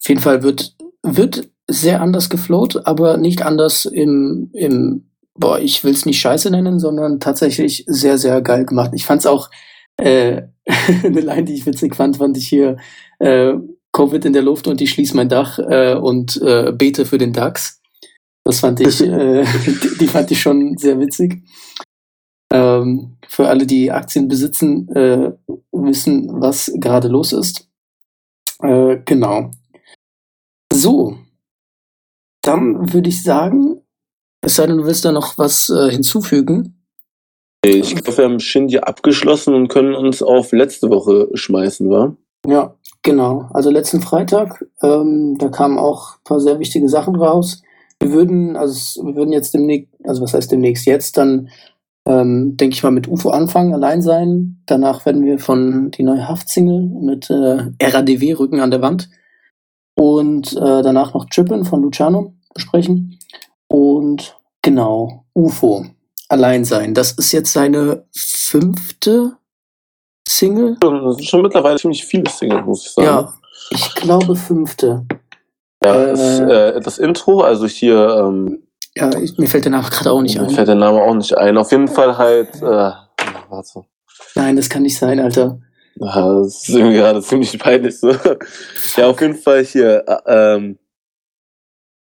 [0.00, 5.82] auf jeden Fall wird, wird sehr anders geflowt, aber nicht anders im, im boah, ich
[5.84, 8.92] will es nicht scheiße nennen, sondern tatsächlich sehr, sehr geil gemacht.
[8.94, 9.50] Ich fand es auch
[9.96, 10.42] äh,
[11.04, 12.76] eine Line, die ich witzig fand, fand ich hier
[13.18, 13.54] äh,
[13.92, 17.32] Covid in der Luft und ich schließe mein Dach äh, und äh, bete für den
[17.32, 17.80] DAX.
[18.44, 21.42] Das fand ich, äh, die, die fand ich schon sehr witzig.
[22.52, 25.32] Ähm, für alle, die Aktien besitzen, äh,
[25.72, 27.68] wissen, was gerade los ist.
[28.62, 29.50] Äh, genau.
[30.72, 31.18] So,
[32.42, 33.81] dann würde ich sagen,
[34.42, 36.82] es sei denn, du willst da noch was äh, hinzufügen.
[37.64, 42.16] Ich glaube, wir haben Shindy abgeschlossen und können uns auf letzte Woche schmeißen, wa?
[42.46, 43.48] Ja, genau.
[43.54, 47.62] Also letzten Freitag, ähm, da kamen auch ein paar sehr wichtige Sachen raus.
[48.00, 51.50] Wir würden, also wir würden jetzt demnächst, also was heißt demnächst jetzt, dann
[52.04, 54.60] ähm, denke ich mal, mit UFO anfangen, allein sein.
[54.66, 59.08] Danach werden wir von die neue Haft-Single mit äh, RADW, Rücken an der Wand.
[59.94, 63.18] Und äh, danach noch Trippin von Luciano besprechen.
[63.72, 65.86] Und genau, UFO,
[66.28, 66.94] allein sein.
[66.94, 69.36] Das ist jetzt seine fünfte
[70.28, 70.76] Single.
[70.80, 73.06] Das sind schon mittlerweile ziemlich viele Singles, muss ich sagen.
[73.06, 73.34] Ja,
[73.70, 75.06] ich glaube fünfte.
[75.84, 78.62] Ja, äh, das, äh, das Intro, also hier ähm,
[78.94, 80.46] ja, ich, mir fällt der Name gerade auch nicht mir ein.
[80.48, 81.56] Mir fällt der Name auch nicht ein.
[81.56, 82.54] Auf jeden Fall halt.
[82.56, 82.92] Äh,
[83.48, 83.84] warte.
[84.34, 85.58] Nein, das kann nicht sein, Alter.
[85.96, 87.98] Ja, das ist irgendwie gerade ziemlich peinlich.
[87.98, 88.14] So.
[88.96, 90.04] Ja, auf jeden Fall hier.
[90.06, 90.78] Äh, ähm,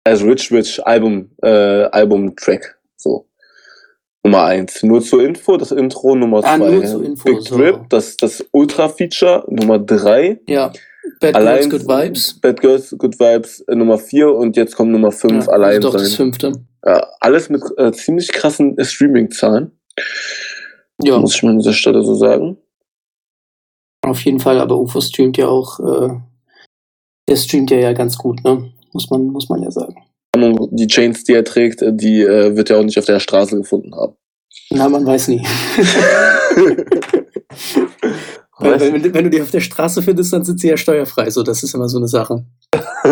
[0.08, 2.78] als Rich Rich Album, äh, Album-Track.
[2.96, 3.26] So.
[4.24, 4.82] Nummer eins.
[4.82, 6.70] Nur zur Info, das Intro Nummer ah, zwei.
[6.70, 7.56] Nur zur Info, Big so.
[7.56, 10.40] Drip, das, das Ultra-Feature Nummer drei.
[10.46, 10.72] Ja.
[11.20, 12.40] Bad allein, Girls Good Vibes.
[12.40, 15.80] Bad Girls Good Vibes äh, Nummer 4 und jetzt kommt Nummer 5 ja, allein.
[15.80, 16.52] Das ist doch das fünfte.
[16.84, 19.72] Ja, alles mit äh, ziemlich krassen äh, Streaming-Zahlen.
[21.02, 21.18] Ja.
[21.18, 22.58] Muss ich mal an dieser Stelle so sagen.
[24.02, 26.20] Auf jeden Fall, aber UFO streamt ja auch, äh,
[27.28, 28.72] der streamt ja ja ganz gut, ne?
[28.92, 29.97] Muss man, muss man ja sagen.
[30.72, 33.56] Die Chains, die er trägt, äh, die äh, wird er auch nicht auf der Straße
[33.56, 34.14] gefunden haben.
[34.70, 35.42] Na, man weiß nie.
[38.60, 41.30] Weil, wenn, wenn, du die auf der Straße findest, dann sind sie ja steuerfrei.
[41.30, 42.44] So, das ist immer so eine Sache.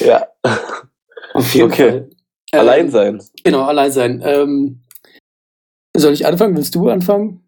[0.00, 0.26] ja.
[1.34, 1.90] Auf jeden okay.
[1.90, 2.10] Fall.
[2.52, 3.22] Ähm, allein sein.
[3.42, 4.22] Genau, allein sein.
[4.24, 4.82] Ähm,
[5.96, 6.56] soll ich anfangen?
[6.56, 7.42] Willst du anfangen?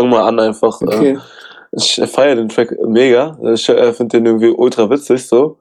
[0.00, 0.80] Fang mal an einfach.
[0.80, 1.18] Äh, okay.
[1.72, 3.38] Ich feiere den Track mega.
[3.52, 5.58] Ich äh, finde den irgendwie ultra witzig so.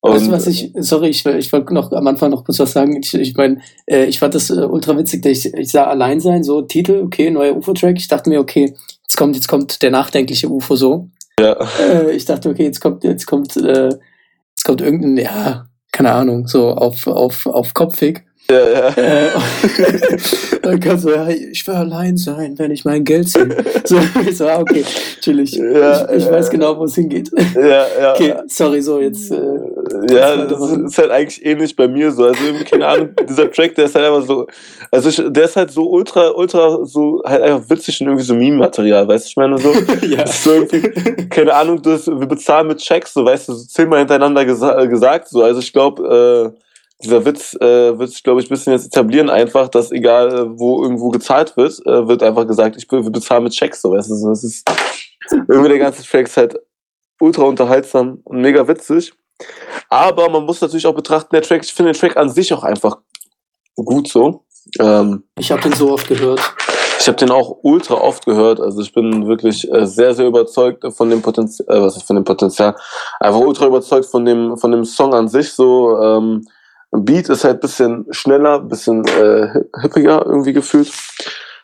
[0.00, 2.72] Und weißt du, was ich, sorry, ich, ich wollte noch am Anfang noch kurz was
[2.72, 3.00] sagen.
[3.02, 6.20] Ich, ich meine, äh, ich fand das äh, ultra witzig, dass ich, ich sah allein
[6.20, 7.96] sein, so Titel, okay, neuer UFO-Track.
[7.96, 11.08] Ich dachte mir, okay, jetzt kommt, jetzt kommt der nachdenkliche UFO so.
[11.40, 11.56] Ja.
[11.80, 16.46] Äh, ich dachte, okay, jetzt kommt, jetzt kommt, äh, jetzt kommt irgendein, ja, keine Ahnung,
[16.46, 18.25] so auf, auf, auf Kopfig.
[18.50, 18.88] Ja, ja.
[18.90, 19.30] Äh,
[20.62, 23.48] dann kannst du, ja, ich will allein sein, wenn ich mein Geld sehe.
[23.84, 24.84] So, ich so, ah, okay,
[25.20, 25.52] chillig.
[25.52, 27.30] Ja, ich, ich weiß genau, wo es hingeht.
[27.54, 28.12] Ja, ja.
[28.16, 29.30] Okay, sorry, so jetzt.
[29.30, 29.36] Äh,
[30.10, 32.24] ja, das ist halt eigentlich ähnlich bei mir so.
[32.24, 34.46] Also, keine Ahnung, dieser Track, der ist halt einfach so,
[34.90, 38.34] also ich, der ist halt so ultra, ultra, so halt einfach witzig und irgendwie so
[38.34, 39.72] Meme-Material, weißt du, ich meine so.
[40.06, 40.26] ja.
[40.26, 44.44] So irgendwie, keine Ahnung, das, wir bezahlen mit Checks, so, weißt du, so zehnmal hintereinander
[44.44, 45.42] gesa gesagt, so.
[45.42, 46.65] Also ich glaube, äh,
[47.02, 50.58] dieser Witz äh, wird sich, glaube ich, ein bisschen jetzt etablieren, einfach, dass egal äh,
[50.58, 54.28] wo irgendwo gezahlt wird, äh, wird einfach gesagt, ich bezahle mit Checks, so weißt du.
[54.28, 54.68] Das ist
[55.30, 56.58] irgendwie der ganze Track ist halt
[57.20, 59.12] ultra unterhaltsam und mega witzig.
[59.88, 62.64] Aber man muss natürlich auch betrachten, der Track, ich finde den Track an sich auch
[62.64, 62.98] einfach
[63.74, 64.44] gut so.
[64.80, 66.40] Ähm, ich habe den so oft gehört.
[66.98, 68.58] Ich habe den auch ultra oft gehört.
[68.58, 72.16] Also ich bin wirklich äh, sehr, sehr überzeugt von dem Potenzial, äh, was ist von
[72.16, 72.74] dem Potenzial?
[73.20, 75.52] Einfach ultra überzeugt von dem, von dem Song an sich.
[75.52, 76.46] So, ähm,
[76.92, 80.92] Beat ist halt bisschen schneller, bisschen äh, hippiger irgendwie gefühlt.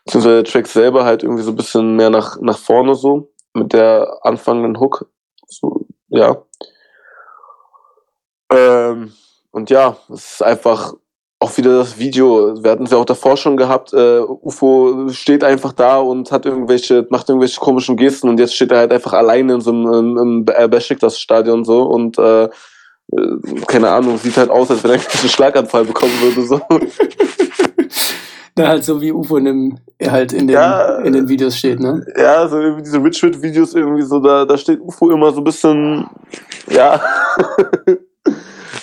[0.05, 3.73] Beziehungsweise der Track selber halt irgendwie so ein bisschen mehr nach, nach vorne so, mit
[3.73, 5.09] der anfangenden Hook.
[5.47, 6.43] So, ja.
[8.51, 9.13] Ähm,
[9.53, 10.95] und ja, es ist einfach
[11.39, 12.63] auch wieder das Video.
[12.63, 13.93] Wir hatten es ja auch davor schon gehabt.
[13.93, 18.73] Äh, UFO steht einfach da und hat irgendwelche, macht irgendwelche komischen Gesten und jetzt steht
[18.73, 22.49] er halt einfach alleine in so einem im, im Besiktas-Stadion so und äh, äh,
[23.67, 26.47] keine Ahnung, sieht halt aus, als wenn er einen Schlaganfall bekommen würde.
[26.47, 26.61] So.
[28.55, 31.81] Na, halt so wie UFO in, dem, halt in, den, ja, in den Videos steht,
[31.81, 32.05] ne?
[32.19, 36.07] Ja, so irgendwie diese Richard-Videos irgendwie so, da, da steht UFO immer so ein bisschen,
[36.69, 37.01] ja.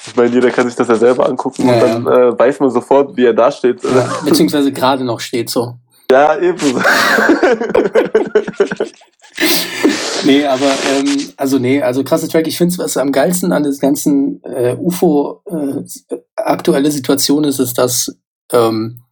[0.07, 2.29] ich meine, jeder kann sich das ja selber angucken ja, und dann ja.
[2.29, 3.79] äh, weiß man sofort, wie er da steht.
[4.25, 5.75] Beziehungsweise gerade noch steht so.
[6.11, 6.57] Ja, eben.
[10.25, 12.47] nee, aber ähm, also nee, also krasse Track.
[12.47, 17.60] Ich finde es, was am geilsten an des ganzen äh, UFO äh, aktuelle Situation ist,
[17.60, 18.15] ist, dass
[18.51, 19.03] ähm,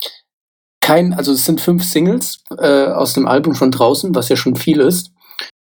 [0.82, 4.56] kein, also es sind fünf Singles äh, aus dem Album schon draußen, was ja schon
[4.56, 5.12] viel ist.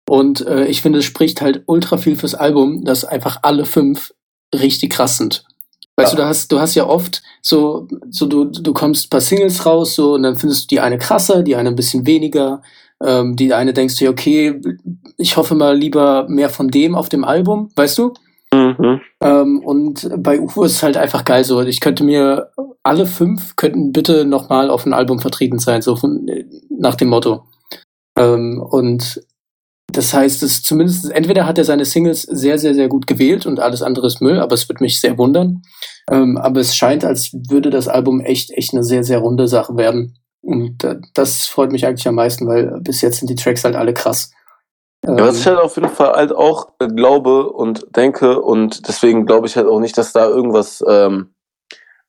[0.08, 4.12] Und äh, ich finde, es spricht halt ultra viel fürs Album, dass einfach alle fünf
[4.54, 5.44] richtig krass sind.
[5.96, 6.16] Weißt ja.
[6.16, 9.66] du, du hast, du hast ja oft so, so du, du kommst ein paar Singles
[9.66, 12.62] raus, so, und dann findest du die eine krasser, die eine ein bisschen weniger.
[13.04, 14.60] Ähm, die eine denkst du, okay,
[15.16, 18.14] ich hoffe mal lieber mehr von dem auf dem Album, weißt du?
[18.52, 19.00] Mhm.
[19.22, 21.62] Ähm, und bei UFO ist es halt einfach geil so.
[21.62, 22.50] Ich könnte mir,
[22.82, 26.26] alle fünf könnten bitte nochmal auf ein Album vertreten sein, so von,
[26.68, 27.44] nach dem Motto.
[28.16, 29.22] Ähm, und
[29.88, 33.60] das heißt, es zumindest, entweder hat er seine Singles sehr, sehr, sehr gut gewählt und
[33.60, 35.62] alles andere ist Müll, aber es würde mich sehr wundern.
[36.10, 39.76] Ähm, aber es scheint, als würde das Album echt, echt eine sehr, sehr runde Sache
[39.76, 40.18] werden.
[40.42, 43.76] Und äh, das freut mich eigentlich am meisten, weil bis jetzt sind die Tracks halt
[43.76, 44.32] alle krass.
[45.04, 49.48] Ja, was ich halt auf jeden Fall halt auch glaube und denke und deswegen glaube
[49.48, 51.34] ich halt auch nicht, dass da irgendwas, ähm,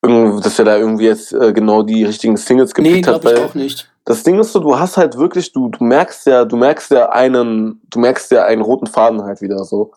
[0.00, 3.24] dass er da irgendwie jetzt äh, genau die richtigen Singles gepickt nee, hat.
[3.24, 3.90] Nee, glaube ich auch nicht.
[4.04, 7.08] das Ding ist so, du hast halt wirklich, du, du merkst ja, du merkst ja
[7.08, 9.92] einen, du merkst ja einen roten Faden halt wieder so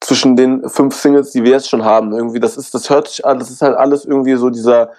[0.00, 2.12] zwischen den fünf Singles, die wir jetzt schon haben.
[2.12, 4.92] Irgendwie, das ist, das hört sich an, das ist halt alles irgendwie so dieser,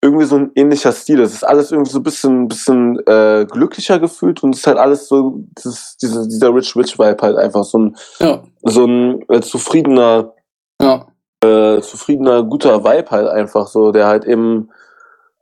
[0.00, 1.20] irgendwie so ein ähnlicher Stil.
[1.20, 4.78] Es ist alles irgendwie so ein bisschen, bisschen äh, glücklicher gefühlt und es ist halt
[4.78, 8.42] alles so, dieses, dieser, dieser Rich Rich Vibe halt einfach so ein, ja.
[8.62, 10.34] so ein äh, zufriedener,
[10.80, 11.06] ja.
[11.42, 14.70] äh, zufriedener, guter Vibe halt einfach so, der halt eben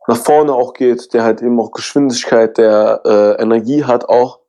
[0.08, 4.40] nach vorne auch geht, der halt eben auch Geschwindigkeit, der äh, Energie hat auch.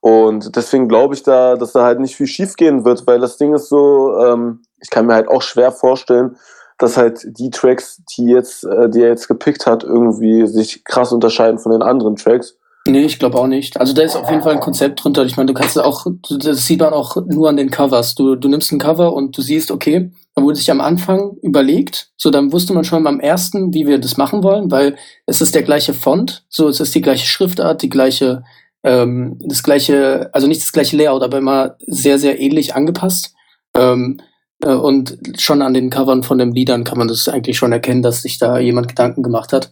[0.00, 3.36] Und deswegen glaube ich da, dass da halt nicht viel schief gehen wird, weil das
[3.36, 6.36] Ding ist so, ähm, ich kann mir halt auch schwer vorstellen,
[6.78, 11.12] dass halt die Tracks, die jetzt, äh, die er jetzt gepickt hat, irgendwie sich krass
[11.12, 12.56] unterscheiden von den anderen Tracks.
[12.88, 13.78] Nee, ich glaube auch nicht.
[13.80, 15.24] Also da ist auf jeden Fall ein Konzept drunter.
[15.24, 18.14] Ich meine, du kannst auch, das sieht man auch nur an den Covers.
[18.14, 22.10] Du, du nimmst ein Cover und du siehst, okay, da wurde sich am Anfang überlegt,
[22.16, 25.54] so dann wusste man schon beim ersten, wie wir das machen wollen, weil es ist
[25.54, 28.44] der gleiche Font, so es ist die gleiche Schriftart, die gleiche,
[28.84, 33.34] ähm, das gleiche, also nicht das gleiche Layout, aber immer sehr, sehr ähnlich angepasst.
[33.74, 34.22] Ähm, äh,
[34.64, 38.22] und schon an den Covern von den Liedern kann man das eigentlich schon erkennen, dass
[38.22, 39.70] sich da jemand Gedanken gemacht hat.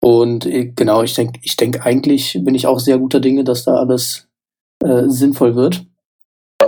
[0.00, 3.64] Und äh, genau, ich denke, ich denke, eigentlich bin ich auch sehr guter Dinge, dass
[3.64, 4.28] da alles
[4.82, 5.84] äh, sinnvoll wird.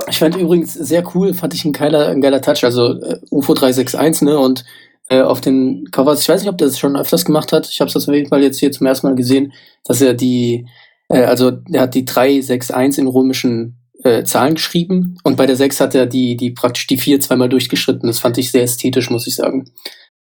[0.08, 3.54] Ich fand übrigens sehr cool, fand ich ein geiler, ein geiler Touch, also äh, UFO
[3.54, 4.38] 361, ne?
[4.38, 4.64] Und
[5.08, 7.80] äh, auf den Covers, ich weiß nicht, ob der das schon öfters gemacht hat, ich
[7.80, 9.52] habe es auf jeden Fall jetzt hier zum ersten Mal gesehen,
[9.84, 10.66] dass er die,
[11.08, 15.80] äh, also er hat die 361 in römischen äh, Zahlen geschrieben und bei der 6
[15.80, 18.06] hat er die, die praktisch die 4 zweimal durchgeschritten.
[18.06, 19.70] Das fand ich sehr ästhetisch, muss ich sagen.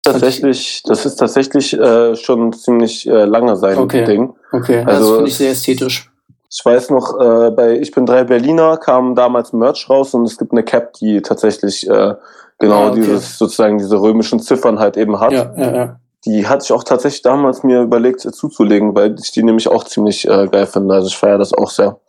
[0.04, 4.06] Tatsächlich, das ist tatsächlich äh, schon ziemlich äh, lange sein okay.
[4.06, 4.34] Ding.
[4.52, 6.12] Okay, also, das finde ich sehr ästhetisch.
[6.52, 10.38] Ich weiß noch, äh, bei Ich bin drei Berliner kam damals Merch raus und es
[10.38, 12.16] gibt eine Cap, die tatsächlich äh,
[12.58, 13.02] genau ah, okay.
[13.02, 15.32] dieses sozusagen diese römischen Ziffern halt eben hat.
[15.32, 16.00] Ja, ja, ja.
[16.26, 19.84] Die hatte ich auch tatsächlich damals mir überlegt äh, zuzulegen, weil ich die nämlich auch
[19.84, 20.96] ziemlich äh, geil finde.
[20.96, 22.00] Also ich feiere das auch sehr.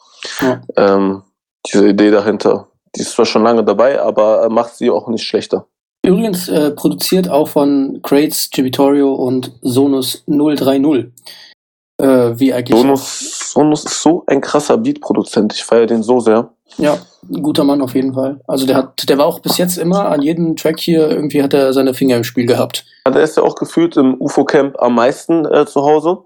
[0.41, 0.61] Ja.
[0.77, 1.23] Ähm,
[1.67, 2.69] diese Idee dahinter.
[2.97, 5.67] Die ist zwar schon lange dabei, aber macht sie auch nicht schlechter.
[6.05, 11.13] Übrigens äh, produziert auch von Crates, Gibitorio und Sonus 030.
[11.99, 12.81] Äh, wie eigentlich.
[12.81, 15.53] Sonus, Sonus ist so ein krasser Beat-Produzent.
[15.53, 16.51] Ich feiere den so sehr.
[16.79, 18.41] Ja, ein guter Mann auf jeden Fall.
[18.47, 21.53] Also der hat, der war auch bis jetzt immer an jedem Track hier, irgendwie hat
[21.53, 22.87] er seine Finger im Spiel gehabt.
[23.05, 26.19] Ja, der ist ja auch gefühlt im UFO-Camp am meisten äh, zu Hause.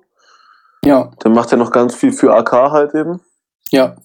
[0.84, 1.10] Ja.
[1.24, 3.20] Der macht ja noch ganz viel für AK halt eben.
[3.70, 3.96] Ja.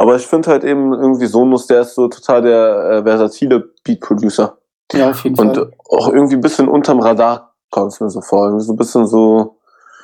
[0.00, 4.56] Aber ich finde halt eben irgendwie Sonus, der ist so total der äh, versatile Beat-Producer.
[4.94, 5.64] Ja, auf jeden und Fall.
[5.64, 8.46] Und auch irgendwie ein bisschen unterm Radar kommt es mir so vor.
[8.46, 9.58] Irgendwie so ein bisschen so.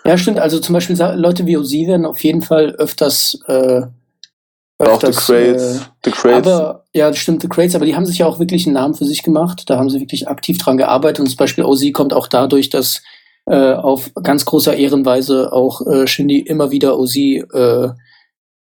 [0.04, 0.38] Ja, stimmt.
[0.38, 3.40] Also zum Beispiel Leute wie OZ werden auf jeden Fall öfters.
[3.46, 3.84] Äh,
[4.78, 5.76] öfters auch The Crates.
[5.76, 6.46] Äh, the Crates.
[6.46, 9.06] Aber, ja, stimmt, The Crates, aber die haben sich ja auch wirklich einen Namen für
[9.06, 9.62] sich gemacht.
[9.70, 11.20] Da haben sie wirklich aktiv dran gearbeitet.
[11.20, 13.00] Und zum Beispiel OZ kommt auch dadurch, dass
[13.46, 17.88] äh, auf ganz großer Ehrenweise auch äh, Shindy immer wieder OZ äh,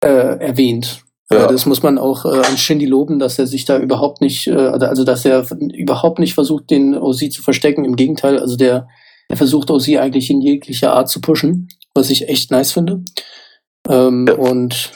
[0.03, 1.03] äh, erwähnt.
[1.31, 1.47] Ja.
[1.47, 4.53] Das muss man auch äh, an Shindy loben, dass er sich da überhaupt nicht, äh,
[4.55, 7.85] also dass er überhaupt nicht versucht, den OC zu verstecken.
[7.85, 8.87] Im Gegenteil, also der,
[9.29, 13.03] der versucht OC eigentlich in jeglicher Art zu pushen, was ich echt nice finde.
[13.87, 14.35] Ähm, ja.
[14.35, 14.91] Und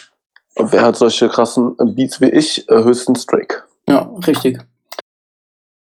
[0.55, 2.67] wer hat solche krassen Beats wie ich?
[2.69, 3.63] Äh, höchstens Drake.
[3.87, 4.59] Ja, richtig.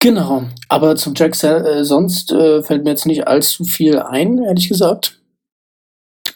[0.01, 0.45] Genau.
[0.69, 5.16] Aber zum Jack äh, sonst fällt mir jetzt nicht allzu viel ein, ehrlich gesagt.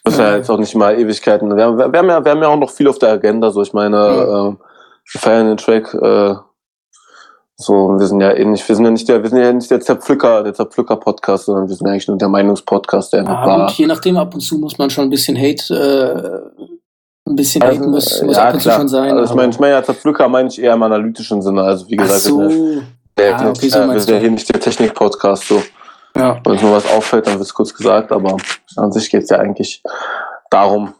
[0.05, 1.55] Das ist ja jetzt auch nicht mal Ewigkeiten.
[1.55, 3.51] Wir haben, wir, haben ja, wir haben ja auch noch viel auf der Agenda.
[3.51, 4.49] So, ich meine, ja.
[4.49, 4.55] äh,
[5.13, 5.93] wir feiern den Track.
[5.95, 6.35] Äh,
[7.57, 9.81] so, wir sind ja ähnlich, wir sind ja nicht der, wir sind ja nicht der
[9.81, 13.67] Zerpflücker, der Zerpflücker-Podcast, sondern wir sind eigentlich nur der Meinungspodcast, der ah, war.
[13.67, 17.63] Gut, je nachdem, ab und zu muss man schon ein bisschen Hate, äh, ein bisschen
[17.63, 18.75] also, Hate muss, muss ja, ab und klar.
[18.75, 19.13] zu schon sein.
[19.13, 21.63] Also ich meine, ich meine ja Zerpflücker meine ich eher im analytischen Sinne.
[21.63, 22.39] Also wie gesagt, so.
[22.39, 22.83] wir,
[23.19, 25.63] der, ah, okay, so äh, wir sind ja hier nicht der Technik-Podcast so.
[26.17, 26.41] Ja.
[26.45, 28.37] Wenn nur was auffällt, dann wird es kurz gesagt, aber
[28.77, 29.83] an sich geht es ja eigentlich
[30.51, 30.95] darum,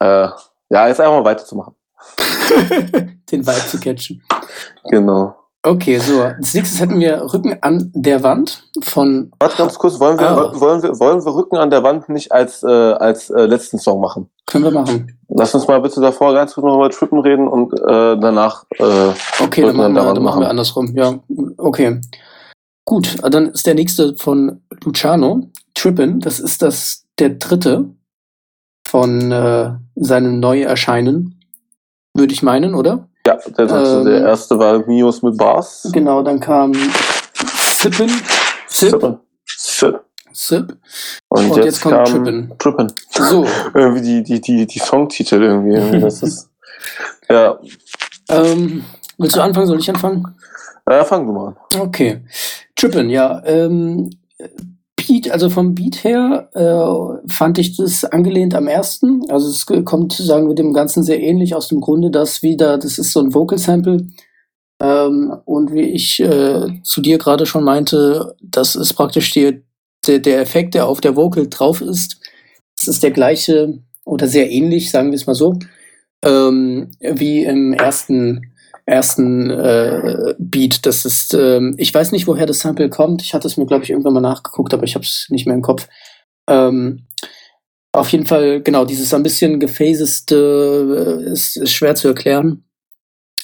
[0.00, 0.28] äh,
[0.70, 1.74] ja, jetzt einfach mal weiterzumachen.
[3.30, 4.22] Den Vibe zu catchen.
[4.90, 5.36] Genau.
[5.62, 6.22] Okay, so.
[6.22, 9.30] Als nächstes hätten wir Rücken an der Wand von.
[9.40, 10.60] Warte ganz kurz, wollen wir, oh.
[10.60, 14.00] wollen wir, wollen wir Rücken an der Wand nicht als, äh, als äh, letzten Song
[14.00, 14.30] machen?
[14.46, 15.18] Können wir machen.
[15.28, 18.64] Lass uns mal bitte davor ganz kurz noch über Trippen reden und äh, danach.
[18.78, 18.84] Äh,
[19.42, 20.96] okay, dann machen, wir, dann machen wir andersrum.
[20.96, 21.18] Ja,
[21.58, 22.00] okay.
[22.84, 26.20] Gut, dann ist der nächste von Luciano, Trippin.
[26.20, 27.90] Das ist das der dritte
[28.88, 31.40] von äh, seinem Neuerscheinen,
[32.14, 33.08] würde ich meinen, oder?
[33.26, 35.88] Ja, der, ähm, der erste war Mios mit Bars.
[35.92, 36.72] Genau, dann kam
[37.80, 38.10] Sippen.
[38.66, 39.18] Sip.
[39.46, 40.00] Sip.
[40.32, 40.76] Sip.
[41.28, 42.52] Und, Und jetzt, jetzt, kommt Trippin.
[42.58, 42.92] Trippin.
[43.10, 43.46] So.
[43.74, 46.00] irgendwie die, die, die, die Songtitel irgendwie.
[46.00, 46.48] Das ist,
[47.28, 47.58] ja.
[48.28, 48.84] Ähm,
[49.18, 49.66] willst du anfangen?
[49.66, 50.34] Soll ich anfangen?
[50.88, 51.56] Ja, fang du mal an.
[51.80, 52.22] Okay.
[52.80, 53.42] Trippin, ja.
[53.44, 54.10] Ähm,
[54.96, 59.22] Beat, also vom Beat her äh, fand ich das angelehnt am ersten.
[59.28, 62.98] Also es kommt, sagen wir, dem Ganzen sehr ähnlich aus dem Grunde, dass wieder, das
[62.98, 64.06] ist so ein Vocal Sample.
[64.80, 69.62] Ähm, und wie ich äh, zu dir gerade schon meinte, das ist praktisch die,
[70.06, 72.18] der, der Effekt, der auf der Vocal drauf ist.
[72.76, 75.58] Das ist der gleiche oder sehr ähnlich, sagen wir es mal so,
[76.24, 78.49] ähm, wie im ersten
[78.90, 80.84] ersten äh, Beat.
[80.84, 83.22] Das ist, ähm, ich weiß nicht, woher das Sample kommt.
[83.22, 85.54] Ich hatte es mir, glaube ich, irgendwann mal nachgeguckt, aber ich habe es nicht mehr
[85.54, 85.88] im Kopf.
[86.48, 87.06] Ähm,
[87.92, 92.64] auf jeden Fall, genau, dieses ein bisschen gefaseste äh, ist, ist schwer zu erklären.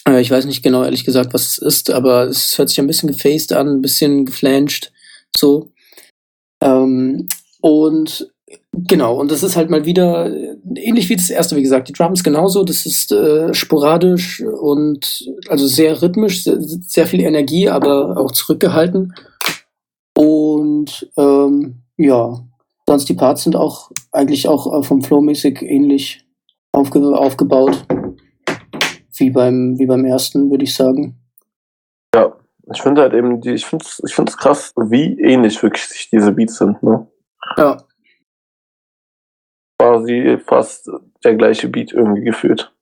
[0.09, 2.87] Äh, ich weiß nicht genau, ehrlich gesagt, was es ist, aber es hört sich ein
[2.87, 4.93] bisschen gefaced an, ein bisschen geflanscht,
[5.37, 5.71] so.
[6.63, 7.29] Ähm,
[7.61, 8.31] und
[8.79, 10.31] Genau, und das ist halt mal wieder
[10.75, 11.89] ähnlich wie das erste, wie gesagt.
[11.89, 17.69] Die Drums genauso, das ist äh, sporadisch und also sehr rhythmisch, sehr, sehr, viel Energie,
[17.69, 19.15] aber auch zurückgehalten.
[20.17, 22.41] Und ähm, ja,
[22.87, 26.25] sonst die Parts sind auch eigentlich auch äh, vom Flow-mäßig ähnlich
[26.73, 27.87] aufge aufgebaut.
[29.19, 31.17] Wie beim, wie beim ersten, würde ich sagen.
[32.15, 32.37] Ja,
[32.73, 36.11] ich finde halt eben, die, ich finde es ich find's krass, wie ähnlich wirklich sich
[36.11, 37.07] diese Beats sind, ne?
[37.57, 37.86] Ja
[39.87, 40.91] quasi fast
[41.25, 42.73] der gleiche Beat irgendwie geführt.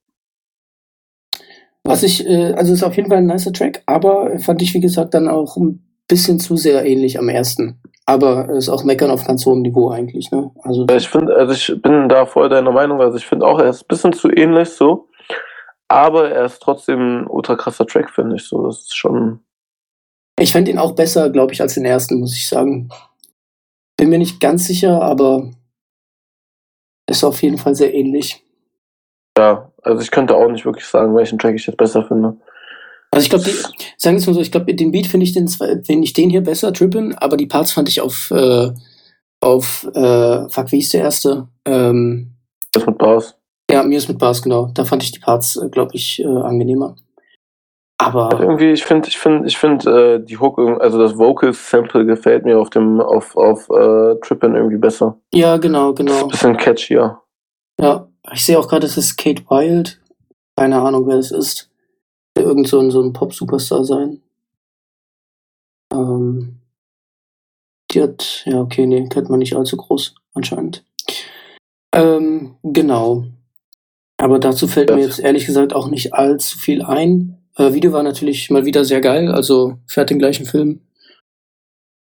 [1.84, 4.80] Was ich, äh, also ist auf jeden Fall ein nicer Track, aber fand ich, wie
[4.80, 7.80] gesagt, dann auch ein bisschen zu sehr ähnlich am ersten.
[8.07, 10.50] Aber ist auch Meckern auf ganz hohem Niveau eigentlich, ne?
[10.62, 13.70] Also ich finde, also ich bin da voll deiner Meinung, also ich finde auch, er
[13.70, 15.09] ist ein bisschen zu ähnlich so,
[15.88, 18.66] aber er ist trotzdem ein ultra krasser Track, finde ich so.
[18.66, 19.40] Das ist schon.
[20.38, 22.88] Ich fände ihn auch besser, glaube ich, als den ersten, muss ich sagen.
[23.96, 25.50] Bin mir nicht ganz sicher, aber
[27.07, 28.42] ist auf jeden Fall sehr ähnlich.
[29.36, 32.36] Ja, also ich könnte auch nicht wirklich sagen, welchen Track ich jetzt besser finde.
[33.11, 33.44] Also ich glaube,
[33.96, 36.30] sagen wir es mal so, ich glaube, den Beat finde ich den, find ich den
[36.30, 38.70] hier besser, Trippin, aber die Parts fand ich auf, äh,
[39.40, 41.48] auf, äh, fuck, wie ist der erste?
[41.64, 42.34] Ähm,
[42.72, 43.36] das mit Bars.
[43.70, 44.70] Ja, mir ist mit Bars, genau.
[44.74, 46.96] Da fand ich die Parts, äh, glaube ich, äh, angenehmer.
[47.99, 48.32] Aber.
[48.32, 52.45] Also irgendwie, ich finde, ich finde, ich finde, äh, die Hook, also das Vocal-Sample gefällt
[52.45, 55.18] mir auf dem, auf, auf äh, Trippin irgendwie besser.
[55.32, 56.12] Ja, genau, genau.
[56.12, 57.20] Das ist ein bisschen catchier.
[57.80, 60.01] Ja, ich sehe auch gerade, es ist Kate Wild.
[60.57, 61.70] Keine Ahnung, wer das ist.
[62.36, 64.20] Irgend so ein, so ein Pop-Superstar sein.
[65.92, 66.61] Ähm,
[67.90, 70.84] die hat, ja, okay, nee, kennt man nicht allzu groß, anscheinend.
[71.95, 73.24] Ähm, genau.
[74.16, 74.97] Aber dazu fällt das.
[74.97, 77.43] mir jetzt ehrlich gesagt auch nicht allzu viel ein.
[77.57, 80.80] Äh, Video war natürlich mal wieder sehr geil, also fährt den gleichen Film.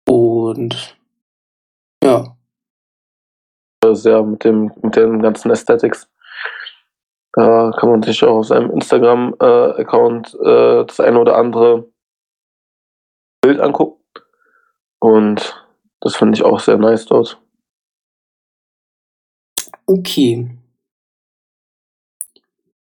[0.07, 0.97] Und
[2.05, 2.37] ja.
[3.93, 6.09] Sehr mit dem, mit den ganzen Aesthetics.
[7.33, 11.91] Da kann man sich auch auf seinem Instagram-Account äh, das eine oder andere
[13.41, 14.03] Bild angucken.
[15.01, 15.67] Und
[16.01, 17.41] das finde ich auch sehr nice dort.
[19.87, 20.60] Okay.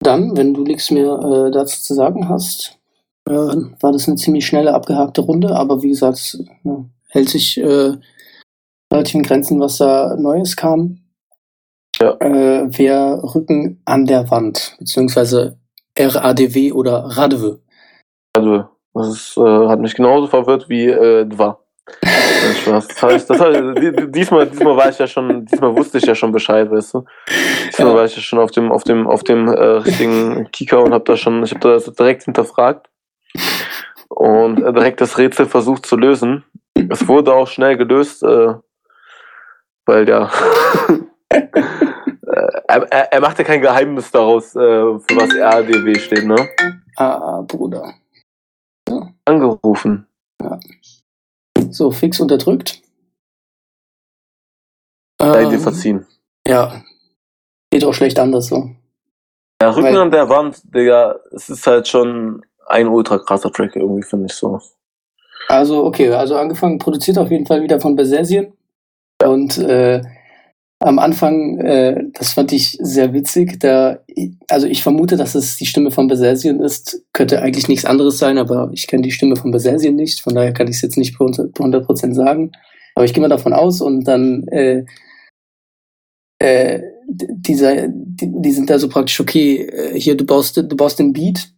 [0.03, 2.79] Dann, wenn du nichts mehr äh, dazu zu sagen hast,
[3.29, 6.71] äh, war das eine ziemlich schnelle, abgehakte Runde, aber wie gesagt, es äh,
[7.09, 7.97] hält sich äh,
[8.93, 10.99] relativ in Grenzen, was da Neues kam.
[12.01, 12.17] Ja.
[12.21, 15.59] Äh, wir rücken an der Wand, beziehungsweise
[15.97, 17.61] RADW oder Radwe.
[18.37, 18.69] Radwe.
[18.95, 21.62] Das ist, äh, hat mich genauso verwirrt wie äh, Dwa.
[22.63, 22.89] Spaß.
[22.89, 23.61] Das heißt, das heißt,
[24.15, 27.05] diesmal, diesmal war ich ja schon, diesmal wusste ich ja schon Bescheid, weißt du.
[27.69, 27.95] Diesmal ja.
[27.95, 31.05] war ich ja schon auf dem, auf dem, auf dem äh, richtigen Kika und habe
[31.05, 32.89] da schon, ich habe das direkt hinterfragt
[34.09, 36.45] und äh, direkt das Rätsel versucht zu lösen.
[36.89, 38.55] Es wurde auch schnell gelöst, äh,
[39.87, 40.31] weil ja,
[41.29, 41.43] äh,
[42.69, 46.49] er, er macht ja kein Geheimnis daraus, äh, für was RADW steht, ne?
[46.97, 47.95] Ah, Bruder.
[48.89, 49.09] Ja.
[49.25, 50.07] Angerufen.
[50.41, 50.59] Ja.
[51.71, 52.83] So, fix unterdrückt.
[55.21, 56.07] Sei dir ähm, verziehen.
[56.47, 56.83] Ja.
[57.71, 58.71] Geht auch schlecht anders so.
[59.63, 63.77] Ja, Rücken Weil, an der Wand, Digga, es ist halt schon ein ultra krasser Track
[63.77, 64.61] irgendwie, finde ich so.
[65.49, 68.53] Also, okay, also angefangen, produziert auf jeden Fall wieder von Besersien.
[69.21, 69.29] Ja.
[69.29, 70.03] Und äh,
[70.85, 73.61] am Anfang, äh, das fand ich sehr witzig.
[73.61, 74.01] Da,
[74.49, 77.03] also ich vermute, dass es die Stimme von Besersien ist.
[77.13, 80.21] Könnte eigentlich nichts anderes sein, aber ich kenne die Stimme von Besersien nicht.
[80.21, 82.53] Von daher kann ich es jetzt nicht bei 100% sagen.
[82.95, 84.85] Aber ich gehe mal davon aus und dann äh,
[86.39, 90.99] äh, dieser, die, die, sind da so praktisch, okay, äh, hier, du baust, du baust
[90.99, 91.53] den Beat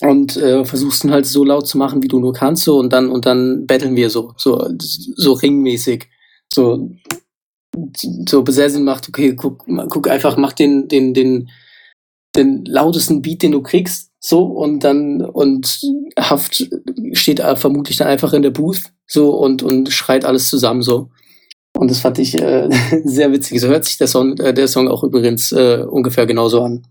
[0.00, 2.92] und äh, versuchst ihn halt so laut zu machen, wie du nur kannst, so und
[2.92, 6.08] dann und dann battlen wir so, so, so ringmäßig.
[6.52, 6.90] So,
[8.28, 11.50] so besessen macht, okay, guck, guck einfach, mach den, den, den,
[12.36, 15.80] den lautesten Beat, den du kriegst, so, und dann, und
[16.18, 16.68] Haft
[17.12, 21.08] steht vermutlich dann einfach in der Booth, so und, und schreit alles zusammen so.
[21.72, 22.68] Und das fand ich äh,
[23.04, 23.60] sehr witzig.
[23.60, 26.86] So hört sich der Song, äh, der Song auch übrigens äh, ungefähr genauso an.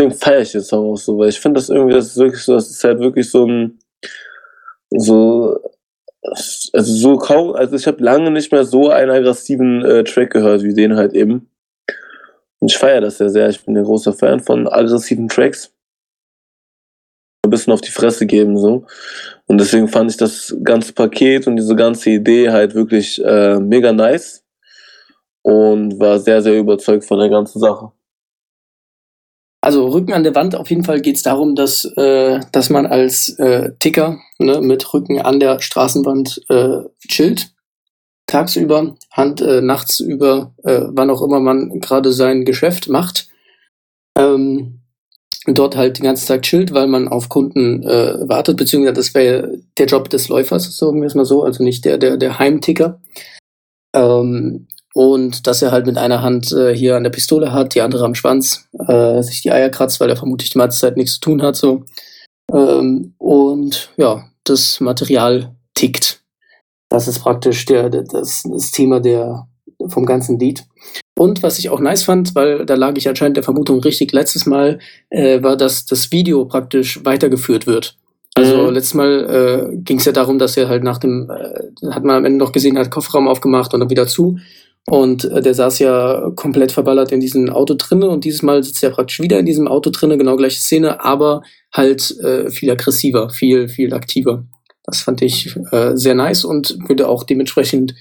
[0.00, 2.42] Deswegen feiere ich den Song auch so, weil ich finde das irgendwie, das ist wirklich
[2.42, 3.78] so, das ist halt wirklich so ein,
[4.90, 5.56] so,
[6.22, 10.62] also so kaum, also ich habe lange nicht mehr so einen aggressiven äh, Track gehört
[10.62, 11.48] wie den halt eben.
[12.60, 13.48] Und ich feiere das sehr, sehr.
[13.48, 15.72] Ich bin ein großer Fan von aggressiven Tracks.
[17.44, 18.84] Ein bisschen auf die Fresse geben, so.
[19.46, 23.92] Und deswegen fand ich das ganze Paket und diese ganze Idee halt wirklich äh, mega
[23.92, 24.44] nice.
[25.42, 27.92] Und war sehr, sehr überzeugt von der ganzen Sache.
[29.60, 32.86] Also Rücken an der Wand, auf jeden Fall geht es darum, dass, äh, dass man
[32.86, 37.52] als äh, Ticker ne, mit Rücken an der Straßenwand äh, chillt
[38.28, 43.28] tagsüber, Hand äh, nachts über, äh, wann auch immer man gerade sein Geschäft macht.
[44.16, 44.80] Ähm,
[45.46, 49.58] dort halt den ganzen Tag chillt, weil man auf Kunden äh, wartet, beziehungsweise das wäre
[49.78, 53.00] der Job des Läufers, sagen wir es mal so, also nicht der, der, der Heimticker.
[53.94, 57.82] Ähm, und dass er halt mit einer Hand äh, hier an der Pistole hat, die
[57.82, 61.14] andere am Schwanz, äh, sich die Eier kratzt, weil er vermutlich die meiste Zeit nichts
[61.14, 61.56] zu tun hat.
[61.56, 61.84] So.
[62.52, 66.20] Ähm, und ja, das Material tickt.
[66.88, 69.46] Das ist praktisch der, der das, das Thema der,
[69.88, 70.64] vom ganzen Lied.
[71.18, 74.46] Und was ich auch nice fand, weil da lag ich anscheinend der Vermutung richtig letztes
[74.46, 74.78] Mal,
[75.10, 77.96] äh, war, dass das Video praktisch weitergeführt wird.
[78.34, 78.74] Also mhm.
[78.74, 82.16] letztes Mal äh, ging es ja darum, dass er halt nach dem, äh, hat man
[82.16, 84.38] am Ende noch gesehen, hat Kofferraum aufgemacht und dann wieder zu.
[84.90, 88.82] Und äh, der saß ja komplett verballert in diesem Auto drinne und dieses Mal sitzt
[88.82, 91.42] er praktisch wieder in diesem Auto drinne, genau gleiche Szene, aber
[91.74, 94.46] halt äh, viel aggressiver, viel, viel aktiver.
[94.84, 97.94] Das fand ich äh, sehr nice und würde auch dementsprechend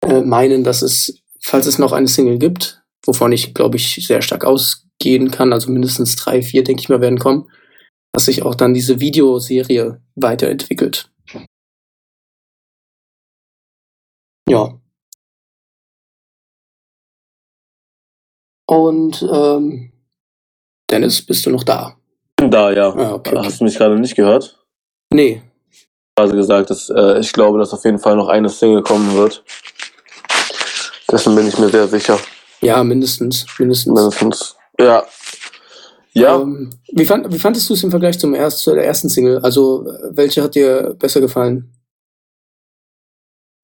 [0.00, 4.22] äh, meinen, dass es, falls es noch eine Single gibt, wovon ich, glaube ich, sehr
[4.22, 7.50] stark ausgehen kann, also mindestens drei, vier, denke ich mal, werden kommen,
[8.12, 11.10] dass sich auch dann diese Videoserie weiterentwickelt.
[14.48, 14.81] Ja.
[18.66, 19.92] Und ähm,
[20.90, 21.96] Dennis, bist du noch da?
[22.36, 22.88] Da, ja.
[22.88, 23.46] Ah, okay, okay.
[23.46, 24.58] Hast du mich gerade nicht gehört?
[25.10, 25.42] Nee,
[26.16, 29.42] quasi gesagt, dass äh, ich glaube, dass auf jeden Fall noch eine Single kommen wird.
[31.10, 32.18] Dessen bin ich mir sehr sicher.
[32.60, 33.46] Ja, mindestens.
[33.58, 33.94] Mindestens.
[33.94, 34.56] Mindestens.
[34.78, 35.04] Ja.
[36.14, 36.40] Ja.
[36.40, 39.38] Ähm, wie, fand, wie fandest du es im Vergleich zum erst, zu der ersten Single?
[39.38, 41.72] Also, welche hat dir besser gefallen?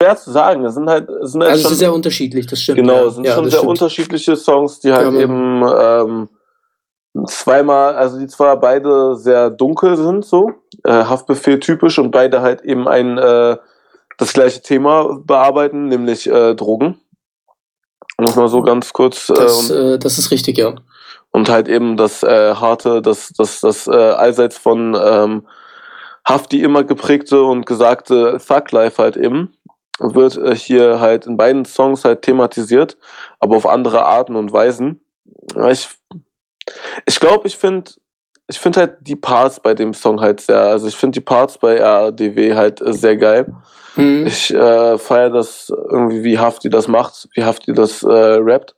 [0.01, 0.63] Schwer zu sagen.
[0.63, 2.77] Es sind halt, sind halt also, es ist sehr unterschiedlich, das stimmt.
[2.77, 3.69] Genau, es sind ja, schon sehr stimmt.
[3.69, 6.29] unterschiedliche Songs, die halt ja, eben ähm,
[7.27, 10.53] zweimal, also die zwar beide sehr dunkel sind, so,
[10.85, 13.57] äh, Haftbefehl typisch und beide halt eben ein äh,
[14.17, 16.99] das gleiche Thema bearbeiten, nämlich äh, Drogen.
[18.17, 19.29] Muss mal so ganz kurz.
[19.29, 20.75] Äh, das, äh, das ist richtig, ja.
[21.31, 25.47] Und halt eben das äh, harte, das, das, das allseits von ähm,
[26.25, 29.53] Hafti immer geprägte und gesagte Thug Life halt eben
[29.99, 32.97] wird äh, hier halt in beiden Songs halt thematisiert,
[33.39, 35.01] aber auf andere Arten und Weisen.
[35.69, 35.89] Ich
[37.05, 37.91] ich glaube, ich finde
[38.47, 41.57] ich finde halt die Parts bei dem Song halt sehr, also ich finde die Parts
[41.57, 43.53] bei RDW halt äh, sehr geil.
[43.95, 44.25] Mhm.
[44.25, 48.75] Ich äh, feiere das irgendwie, wie Hafti das macht, wie Hafti das äh, rappt.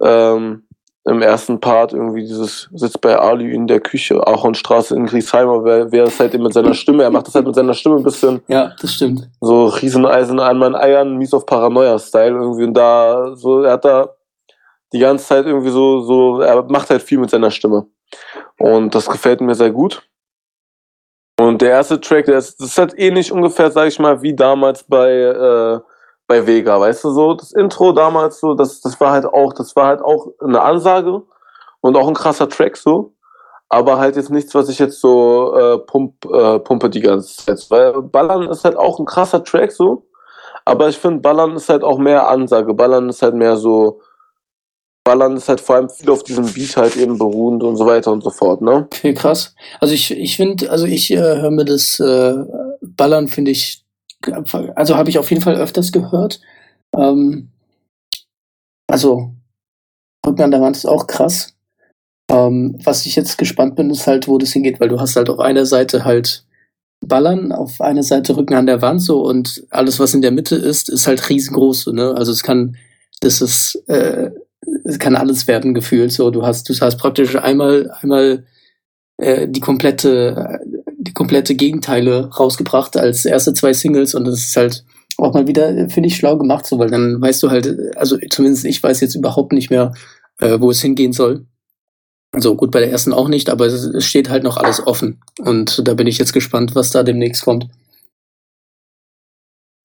[0.00, 0.65] Ähm,
[1.08, 5.92] Im ersten Part irgendwie dieses sitzt bei Ali in der Küche, Ahornstraße in Griesheimer, wer,
[5.92, 8.02] wer ist halt eben mit seiner Stimme, er macht das halt mit seiner Stimme ein
[8.02, 8.42] bisschen.
[8.48, 9.28] Ja, das stimmt.
[9.40, 14.16] So Rieseneisen an meinen Eiern, mies auf Paranoia-Style irgendwie und da, so, er hat da
[14.92, 17.86] die ganze Zeit irgendwie so, so, er macht halt viel mit seiner Stimme.
[18.58, 20.02] Und das gefällt mir sehr gut.
[21.38, 24.34] Und der erste Track, der ist, das ist halt ähnlich ungefähr, sag ich mal, wie
[24.34, 25.80] damals bei, äh,
[26.26, 27.34] bei Vega, weißt du so?
[27.34, 31.22] Das Intro damals so, das, das war halt auch, das war halt auch eine Ansage
[31.80, 33.12] und auch ein krasser Track so.
[33.68, 37.66] Aber halt jetzt nichts, was ich jetzt so äh, pump, äh, pumpe die ganze Zeit.
[37.68, 40.06] Weil Ballern ist halt auch ein krasser Track so.
[40.64, 42.74] Aber ich finde, Ballern ist halt auch mehr Ansage.
[42.74, 44.00] Ballern ist halt mehr so,
[45.04, 48.10] Ballern ist halt vor allem viel auf diesem Beat halt eben beruhend und so weiter
[48.10, 48.88] und so fort, ne?
[48.92, 49.54] Okay, krass.
[49.80, 52.34] Also ich, ich finde, also ich äh, höre mir das äh,
[52.80, 53.85] Ballern, finde ich,
[54.74, 56.40] also habe ich auf jeden Fall öfters gehört.
[56.94, 57.50] Ähm,
[58.88, 59.32] also
[60.26, 61.54] Rücken an der Wand ist auch krass.
[62.30, 65.30] Ähm, was ich jetzt gespannt bin, ist halt, wo das hingeht, weil du hast halt
[65.30, 66.44] auf einer Seite halt
[67.00, 70.56] Ballern, auf einer Seite Rücken an der Wand so und alles, was in der Mitte
[70.56, 71.82] ist, ist halt riesengroß.
[71.82, 72.14] So, ne?
[72.16, 72.76] Also es kann,
[73.20, 74.30] das ist äh,
[74.84, 76.12] es kann alles werden gefühlt.
[76.12, 78.44] So, du hast, du hast praktisch einmal, einmal
[79.18, 80.60] äh, die komplette,
[81.06, 84.84] die komplette Gegenteile rausgebracht als erste zwei Singles und das ist halt
[85.18, 88.64] auch mal wieder, finde ich, schlau gemacht, so, weil dann weißt du halt, also zumindest
[88.64, 89.94] ich weiß jetzt überhaupt nicht mehr,
[90.38, 91.46] äh, wo es hingehen soll.
[92.32, 95.22] Also gut, bei der ersten auch nicht, aber es, es steht halt noch alles offen.
[95.38, 97.68] Und da bin ich jetzt gespannt, was da demnächst kommt.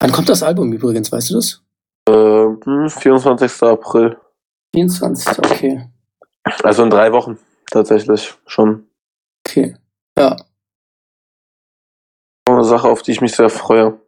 [0.00, 1.62] Wann kommt das Album übrigens, weißt du das?
[2.08, 3.50] Äh, 24.
[3.50, 4.16] Hm, April.
[4.74, 5.38] 24.
[5.38, 5.88] Okay.
[6.62, 7.38] Also in drei Wochen
[7.70, 8.86] tatsächlich schon.
[9.46, 9.76] Okay.
[10.18, 10.36] Ja.
[12.48, 13.98] Eine Sache, auf die ich mich sehr freue.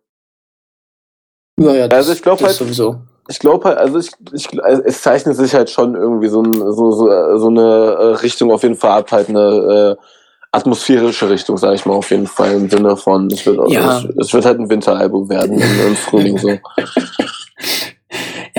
[1.58, 2.96] Ja, ja, das, also ich glaube halt, sowieso.
[3.28, 4.48] Ich glaube halt, also ich, ich,
[4.84, 8.62] es zeichnet sich halt schon irgendwie so, ein, so, so, so eine äh, Richtung auf
[8.64, 10.04] jeden Fall ab, halt eine äh,
[10.50, 13.98] atmosphärische Richtung, sage ich mal, auf jeden Fall im Sinne von, es wird, Ja.
[13.98, 16.48] es, es wird halt ein Winteralbum werden im, im Frühling so.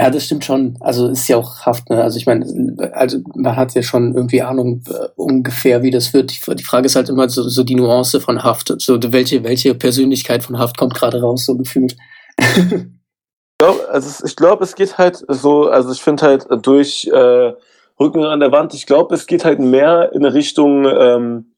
[0.06, 0.78] Ja, das stimmt schon.
[0.82, 2.00] Also ist ja auch Haft, ne?
[2.00, 2.46] Also ich meine,
[2.94, 6.30] also man hat ja schon irgendwie Ahnung äh, ungefähr, wie das wird.
[6.30, 8.72] Die, die Frage ist halt immer so, so die Nuance von Haft.
[8.78, 11.98] So welche, welche Persönlichkeit von Haft kommt gerade raus, so gefühlt.
[12.38, 17.54] Ich glaube, also ich glaube, es geht halt so, also ich finde halt durch äh,
[18.00, 21.54] Rücken an der Wand, ich glaube, es geht halt mehr in Richtung ähm,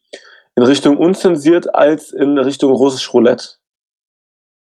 [0.55, 3.55] in Richtung unzensiert als in Richtung russisch Roulette.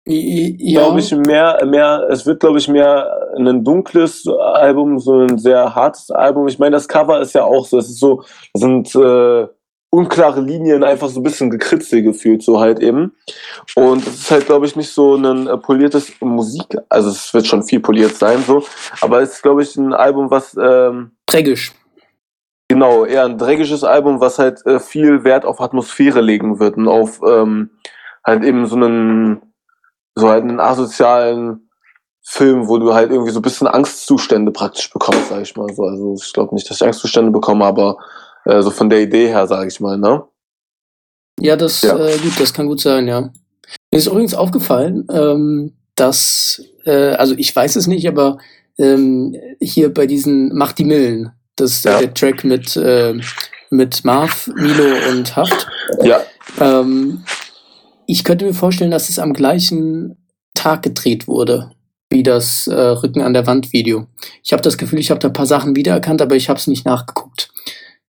[0.09, 5.37] Ja, Glaube ich mehr, mehr, es wird glaube ich mehr ein dunkles Album, so ein
[5.37, 6.47] sehr hartes Album.
[6.47, 9.47] Ich meine, das Cover ist ja auch so, es ist so, das sind äh,
[9.89, 13.15] unklare Linien, einfach so ein bisschen gekritzelt gefühlt, so halt eben.
[13.75, 17.47] Und es ist halt, glaube ich, nicht so ein äh, poliertes Musik, also es wird
[17.47, 18.63] schon viel poliert sein, so,
[19.01, 21.73] aber es ist, glaube ich, ein Album, was ähm, Dreckisch.
[22.69, 26.89] Genau, eher ein dreckiges Album, was halt äh, viel Wert auf Atmosphäre legen wird und
[26.89, 27.69] auf ähm,
[28.25, 29.41] halt eben so einen,
[30.17, 31.69] so halt einen asozialen
[32.23, 35.83] Film, wo du halt irgendwie so ein bisschen Angstzustände praktisch bekommst, sag ich mal so.
[35.83, 37.97] Also ich glaube nicht, dass ich Angstzustände bekomme, aber
[38.45, 40.23] äh, so von der Idee her, sage ich mal, ne?
[41.39, 41.95] Ja, das, Ja.
[41.97, 43.21] Äh, gut, das kann gut sein, ja.
[43.91, 48.37] Mir ist übrigens aufgefallen, ähm, dass, äh, also ich weiß es nicht, aber
[48.77, 51.99] ähm, hier bei diesen Macht die Millen, das ist Ja.
[51.99, 53.15] der Track mit, äh,
[53.69, 55.67] mit Marv, Milo und Haft.
[56.03, 56.21] Ja,
[56.59, 57.23] Ähm,
[58.07, 60.17] ich könnte mir vorstellen, dass es am gleichen
[60.55, 61.71] Tag gedreht wurde
[62.09, 64.07] wie das äh, Rücken an der Wand Video.
[64.41, 66.65] Ich habe das Gefühl, ich habe da ein paar Sachen wiedererkannt, aber ich habe es
[66.67, 67.49] nicht nachgeguckt.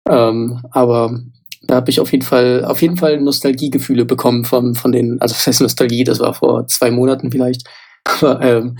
[0.08, 1.20] Ähm, aber
[1.64, 5.34] da habe ich auf jeden Fall auf jeden Fall Nostalgiegefühle bekommen von von den, also
[5.34, 6.04] was heißt Nostalgie?
[6.04, 7.68] Das war vor zwei Monaten vielleicht.
[8.04, 8.78] Aber ähm,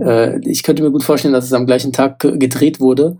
[0.00, 3.18] äh, ich könnte mir gut vorstellen, dass es am gleichen Tag ge- gedreht wurde.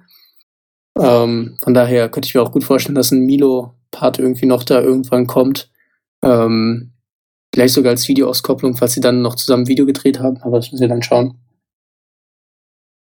[0.98, 4.80] Ähm, von daher könnte ich mir auch gut vorstellen, dass ein Milo-Part irgendwie noch da
[4.80, 5.70] irgendwann kommt.
[6.22, 6.93] Ähm,
[7.54, 10.82] vielleicht sogar als Videoauskopplung, falls sie dann noch zusammen Video gedreht haben, aber das müssen
[10.82, 11.38] wir dann schauen.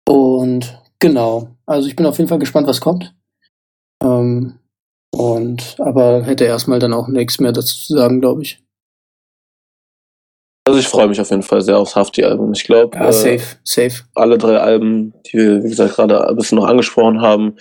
[0.08, 3.16] Und genau, also ich bin auf jeden Fall gespannt, was kommt.
[4.04, 4.60] Ähm,
[5.16, 8.62] und aber hätte erstmal dann auch nichts mehr dazu zu sagen, glaube ich.
[10.68, 12.52] also ich freue mich auf jeden Fall sehr aufs Hafti-Album.
[12.52, 14.04] Ich glaube, Ja, äh, safe, safe.
[14.14, 17.56] alle drei Alben, die wir, wie gesagt, gerade ein bisschen noch angesprochen haben,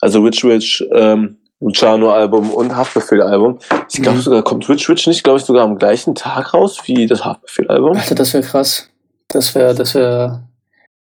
[0.00, 3.58] also Rich Rich, ähm, Luciano-Album und Haftbefehl-Album.
[3.92, 4.22] Ich glaube Mhm.
[4.22, 7.96] sogar, kommt Rich Rich nicht, glaube ich, sogar am gleichen Tag raus wie das Haftbefehl-Album.
[7.96, 8.88] Alter, das wäre krass.
[9.28, 10.42] Das wäre, das wäre,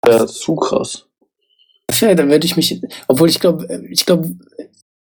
[0.07, 1.07] Ja, zu krass.
[2.00, 4.30] ja, dann würde ich mich, obwohl ich glaube, ich glaube,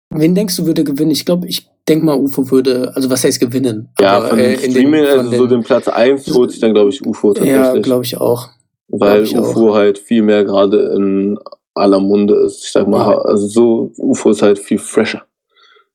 [0.10, 1.12] wen denkst du würde gewinnen?
[1.12, 3.90] Ich glaube, ich denke mal, UFO würde, also was heißt gewinnen?
[4.00, 6.90] Ja, Aber, von äh, Streaming, den- also so den- Platz 1 holt sich dann, glaube
[6.90, 7.84] ich, UFO Ja, tatsächlich.
[7.84, 8.50] glaube ich auch.
[8.96, 11.40] weil ich UFO halt viel mehr gerade in
[11.74, 12.64] aller Munde ist.
[12.64, 13.18] Ich sag mal, Ja.
[13.22, 15.24] also so, UFO ist halt viel fresher.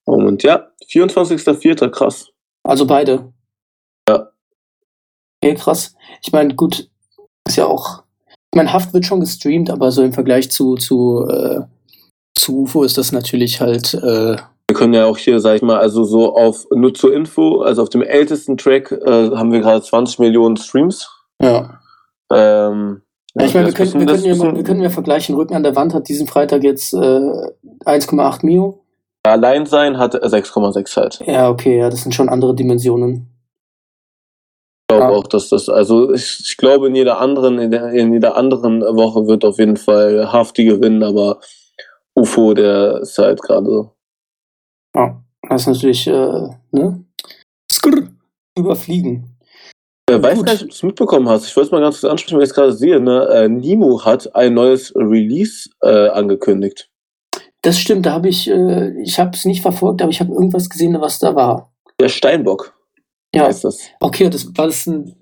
[0.09, 1.91] Und ja, 24.04.
[1.91, 2.29] krass.
[2.65, 3.33] Also beide.
[4.09, 4.31] Ja.
[5.43, 5.95] Okay, krass.
[6.25, 6.89] Ich meine, gut,
[7.47, 8.03] ist ja auch.
[8.51, 11.61] Ich meine, Haft wird schon gestreamt, aber so im Vergleich zu, zu, äh,
[12.35, 13.93] zu UFO ist das natürlich halt.
[13.93, 14.37] Äh,
[14.71, 17.83] Wir können ja auch hier, sag ich mal, also so auf, nur zur Info, also
[17.83, 21.07] auf dem ältesten Track äh, haben wir gerade 20 Millionen Streams.
[21.43, 21.81] ja.
[22.33, 23.03] Ähm,
[23.35, 25.35] Ja, ich meine, wir können, wir, können ja, wir können ja vergleichen.
[25.35, 26.97] Rücken an der Wand hat diesen Freitag jetzt äh,
[27.85, 28.81] 1,8 Mio.
[29.33, 31.21] Allein sein hat 6,6 halt.
[31.27, 33.29] Ja, okay, ja, das sind schon andere Dimensionen.
[34.91, 35.19] Ich glaube Ja.
[35.19, 38.81] auch, dass das, also ich, ich glaube in jeder anderen, in, der, in jeder anderen
[38.81, 41.41] Woche wird auf jeden Fall Hafti gewinnen, aber
[42.17, 43.93] UFO, der ist halt gerade so.
[44.97, 47.05] Ja, das ist natürlich, äh, ne?
[47.71, 48.09] Skrr,
[48.57, 49.37] überfliegen.
[50.11, 50.47] Äh, weiß Gut.
[50.47, 51.47] gar nicht, ob du es mitbekommen hast.
[51.47, 52.99] Ich wollte es mal ganz kurz ansprechen, weil ich es gerade sehe.
[52.99, 53.29] Ne?
[53.29, 56.88] Äh, Nemo hat ein neues Release äh, angekündigt.
[57.69, 60.71] Das stimmt, da habe ich, äh, ich habe es nicht verfolgt, aber ich habe irgendwas
[60.71, 61.71] gesehen, was da war.
[62.01, 62.75] Der Steinbock
[63.35, 63.91] Ja, heißt das.
[64.01, 65.15] okay, das war das ein,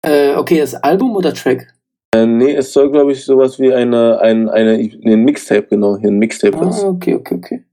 [0.00, 1.74] äh, okay, das Album oder Track?
[2.16, 6.08] Äh, nee, es soll, glaube ich, sowas wie eine, ein, eine, ein Mixtape, genau, hier
[6.08, 6.84] ein Mixtape ist.
[6.84, 7.64] Ah, okay, okay, okay.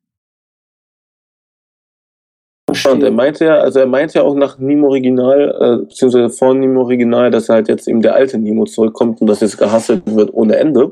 [2.67, 3.11] Ja, und er Verstehe.
[3.11, 7.31] meinte ja, also er meinte ja auch nach Nemo Original, äh, beziehungsweise vor Nemo Original,
[7.31, 10.91] dass halt jetzt eben der alte Nemo zurückkommt und dass jetzt gehasselt wird ohne Ende.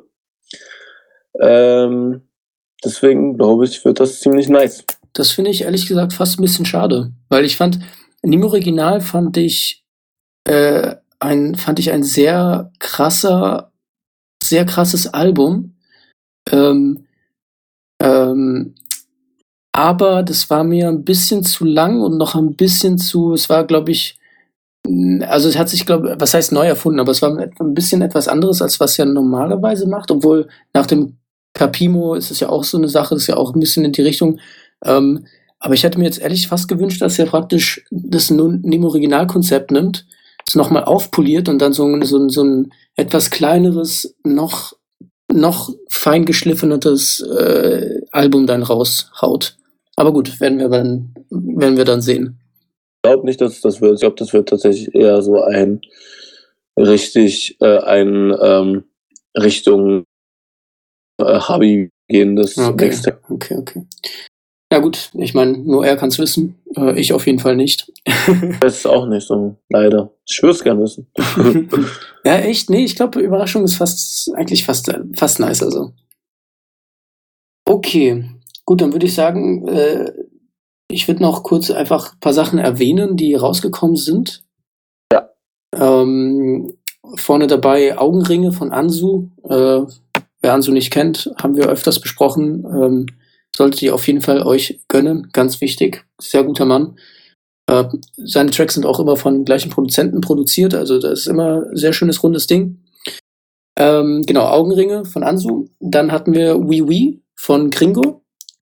[1.38, 2.22] Ähm,
[2.84, 4.86] deswegen glaube ich, wird das ziemlich nice.
[5.14, 7.80] Das finde ich ehrlich gesagt fast ein bisschen schade, weil ich fand,
[8.22, 9.84] im Original fand ich,
[10.46, 13.72] äh, ein, fand ich ein sehr krasser,
[14.42, 15.76] sehr krasses Album.
[16.50, 17.06] Ähm,
[18.02, 18.76] ähm,
[19.72, 23.66] aber das war mir ein bisschen zu lang und noch ein bisschen zu, es war,
[23.66, 24.18] glaube ich,
[25.22, 28.28] also es hat sich, glaube was heißt neu erfunden, aber es war ein bisschen etwas
[28.28, 31.18] anderes, als was er normalerweise macht, obwohl nach dem
[31.54, 34.02] Capimo ist es ja auch so eine Sache, ist ja auch ein bisschen in die
[34.02, 34.40] Richtung.
[34.86, 35.26] Ähm,
[35.60, 40.06] aber ich hätte mir jetzt ehrlich fast gewünscht, dass er praktisch das Nemo-Originalkonzept nimmt,
[40.48, 44.74] es nochmal aufpoliert und dann so, so, so ein etwas kleineres, noch,
[45.32, 49.58] noch feingeschliffeneres äh, Album dann raushaut.
[49.96, 52.40] Aber gut, werden wir dann, werden wir dann sehen.
[52.96, 53.96] Ich glaube nicht, dass das wird.
[53.96, 55.82] Ich glaube, das wird tatsächlich eher so ein
[56.78, 58.84] richtig äh, ein ähm,
[59.38, 60.06] Richtung
[61.20, 62.86] äh, Hobby gehendes okay.
[62.86, 63.20] Mixtape.
[63.30, 63.86] Okay, okay.
[64.72, 66.60] Ja gut, ich meine, nur er kann es wissen.
[66.76, 67.92] Äh, ich auf jeden Fall nicht.
[68.62, 70.12] das ist auch nicht so, leider.
[70.28, 71.08] Ich würde es gerne wissen.
[72.24, 72.70] ja, echt?
[72.70, 75.64] Nee, ich glaube, Überraschung ist fast eigentlich fast, fast nice.
[75.64, 75.94] Also.
[77.68, 78.26] Okay,
[78.66, 80.12] gut, dann würde ich sagen, äh,
[80.92, 84.44] ich würde noch kurz einfach ein paar Sachen erwähnen, die rausgekommen sind.
[85.12, 85.30] Ja.
[85.74, 86.78] Ähm,
[87.16, 89.30] vorne dabei Augenringe von Ansu.
[89.44, 89.82] Äh,
[90.42, 92.66] wer Ansu nicht kennt, haben wir öfters besprochen.
[92.66, 93.06] Ähm,
[93.56, 95.30] solltet ihr auf jeden Fall euch gönnen.
[95.34, 96.06] Ganz wichtig.
[96.22, 96.98] Sehr guter Mann.
[97.70, 97.86] Äh,
[98.18, 100.74] seine Tracks sind auch immer von gleichen Produzenten produziert.
[100.74, 102.84] Also das ist immer ein sehr schönes, rundes Ding.
[103.78, 105.68] Ähm, genau, Augenringe von Ansu.
[105.80, 108.24] Dann hatten wir Wee Wee von Gringo.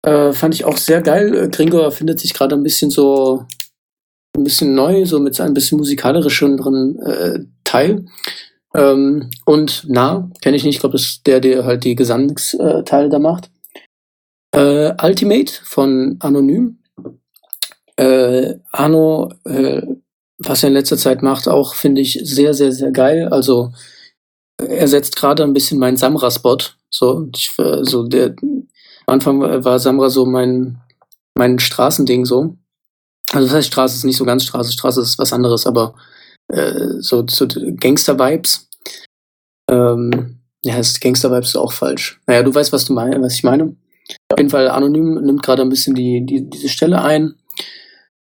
[0.02, 1.34] Äh, fand ich auch sehr geil.
[1.34, 3.44] Äh, Gringo erfindet sich gerade ein bisschen so
[4.36, 8.06] ein bisschen neu, so mit ein bisschen musikalischeren äh, Teil.
[8.74, 13.08] Ähm, und Na, kenne ich nicht, ich glaube, das ist der, der halt die Gesangsteile
[13.08, 13.50] da macht.
[14.52, 16.78] Äh, Ultimate von Anonym.
[17.96, 19.82] Äh, Arno, äh,
[20.38, 23.28] was er in letzter Zeit macht, auch finde ich sehr, sehr, sehr geil.
[23.28, 23.72] Also
[24.56, 26.58] er setzt gerade ein bisschen meinen Samra-Spot.
[26.88, 28.34] So, ich, äh, so der
[29.06, 30.78] am Anfang war Samra so mein,
[31.34, 32.56] mein Straßending so.
[33.32, 35.94] Also das heißt Straße ist nicht so ganz Straße, Straße ist was anderes, aber
[36.52, 38.68] äh, so, so Gangster-Vibes.
[39.70, 42.20] Ähm, ja, Gangster-Vibes ist auch falsch.
[42.26, 43.76] Naja, du weißt, was du meinst, was ich meine.
[44.28, 47.34] Auf jeden Fall anonym nimmt gerade ein bisschen die, die, diese Stelle ein.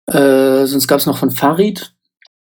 [0.08, 1.94] Äh, sonst gab es noch von Farid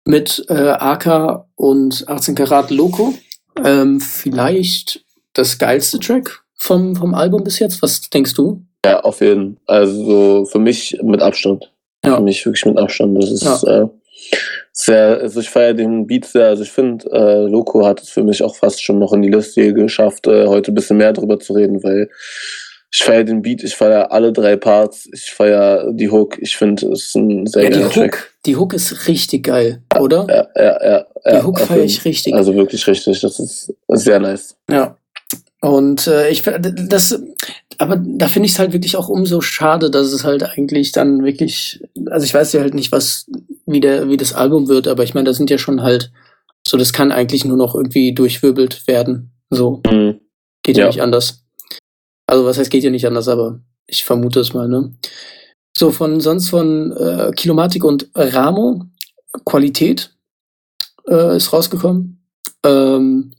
[0.05, 3.13] mit äh, AK und 18 Karat Loco.
[3.63, 5.03] Ähm, vielleicht
[5.33, 7.81] das geilste Track vom, vom Album bis jetzt.
[7.81, 8.63] Was denkst du?
[8.85, 9.79] Ja, auf jeden Fall.
[9.79, 11.71] Also für mich mit Abstand.
[12.03, 12.17] Ja.
[12.17, 13.21] Für mich wirklich mit Abstand.
[13.21, 13.83] Das ist ja.
[13.83, 13.87] äh,
[14.77, 16.47] sehr, also ich feiere den Beat sehr.
[16.47, 19.29] Also ich finde, äh, Loco hat es für mich auch fast schon noch in die
[19.29, 22.09] Liste geschafft, äh, heute ein bisschen mehr drüber zu reden, weil
[22.91, 26.37] ich feiere den Beat, ich feiere alle drei Parts, ich feiere die Hook.
[26.39, 28.33] Ich finde, es ist ein sehr ja, geiler die Hook, Track.
[28.45, 30.27] Die Hook ist richtig geil, oder?
[30.29, 31.05] Ja, ja, ja.
[31.25, 32.33] ja die Hook feiere ich richtig.
[32.33, 34.57] Also wirklich richtig, das ist sehr nice.
[34.69, 34.97] Ja.
[35.61, 37.19] Und äh, ich das,
[37.77, 41.23] aber da finde ich es halt wirklich auch umso schade, dass es halt eigentlich dann
[41.23, 43.25] wirklich, also ich weiß ja halt nicht, was,
[43.65, 46.11] wie der, wie das Album wird, aber ich meine, da sind ja schon halt,
[46.67, 49.31] so das kann eigentlich nur noch irgendwie durchwirbelt werden.
[49.49, 49.81] So.
[49.87, 50.19] Mhm.
[50.63, 50.83] Geht ja.
[50.83, 51.43] ja nicht anders.
[52.27, 54.95] Also was heißt, geht ja nicht anders, aber ich vermute es mal, ne?
[55.77, 58.85] So, von sonst von äh, Kilomatik und Ramo,
[59.43, 60.15] Qualität
[61.07, 62.25] äh, ist rausgekommen.
[62.65, 63.31] Ähm,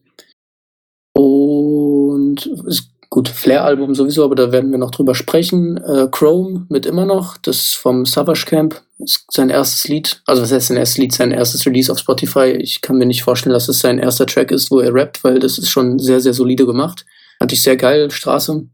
[1.15, 5.79] und ist gut, Flair-Album sowieso, aber da werden wir noch drüber sprechen.
[5.79, 10.23] Äh, Chrome mit immer noch, das vom Savage Camp, sein erstes Lied.
[10.27, 12.57] Also was heißt sein erstes Lied, sein erstes Release auf Spotify.
[12.59, 15.39] Ich kann mir nicht vorstellen, dass es sein erster Track ist, wo er rappt, weil
[15.39, 17.05] das ist schon sehr, sehr solide gemacht.
[17.39, 18.67] Fand ich sehr geil, Straße.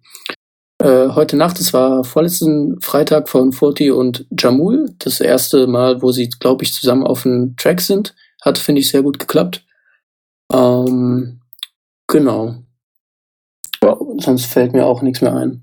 [0.79, 4.95] Äh, heute Nacht, es war vorletzten Freitag von Forti und Jamul.
[4.99, 8.15] Das erste Mal, wo sie, glaube ich, zusammen auf einem Track sind.
[8.41, 9.65] Hat, finde ich, sehr gut geklappt.
[10.53, 11.41] Ähm,
[12.09, 12.57] genau.
[13.83, 15.63] Ja, sonst fällt mir auch nichts mehr ein.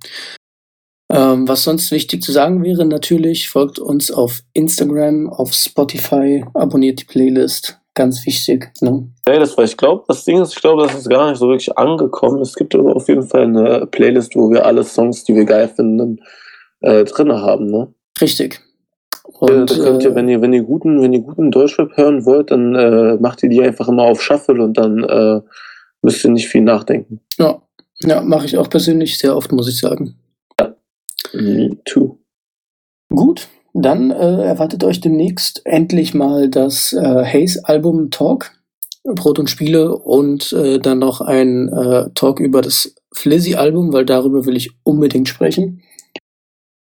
[1.12, 7.02] Ähm, was sonst wichtig zu sagen wäre, natürlich folgt uns auf Instagram, auf Spotify, abonniert
[7.02, 8.72] die Playlist, ganz wichtig.
[8.82, 9.10] Ne?
[9.28, 11.48] Ja, das war, ich glaube, das Ding ist, ich glaube, das ist gar nicht so
[11.48, 12.42] wirklich angekommen.
[12.42, 15.68] Es gibt aber auf jeden Fall eine Playlist, wo wir alle Songs, die wir geil
[15.68, 16.22] finden,
[16.82, 17.92] äh, drin haben, ne?
[18.22, 18.62] Richtig.
[19.40, 22.52] Und, ja, ihr, äh, wenn ihr, wenn ihr guten, wenn ihr guten Deutschrap hören wollt,
[22.52, 25.42] dann äh, macht ihr die einfach immer auf Shuffle und dann äh,
[26.02, 27.22] müsst ihr nicht viel nachdenken.
[27.38, 27.62] Ja,
[28.02, 30.19] ja mache ich auch persönlich sehr oft, muss ich sagen.
[31.34, 32.18] Me too.
[33.10, 38.52] Gut, dann äh, erwartet euch demnächst endlich mal das äh, Haze-Album Talk,
[39.04, 44.46] Brot und Spiele und äh, dann noch ein äh, Talk über das Flizzy-Album, weil darüber
[44.46, 45.82] will ich unbedingt sprechen.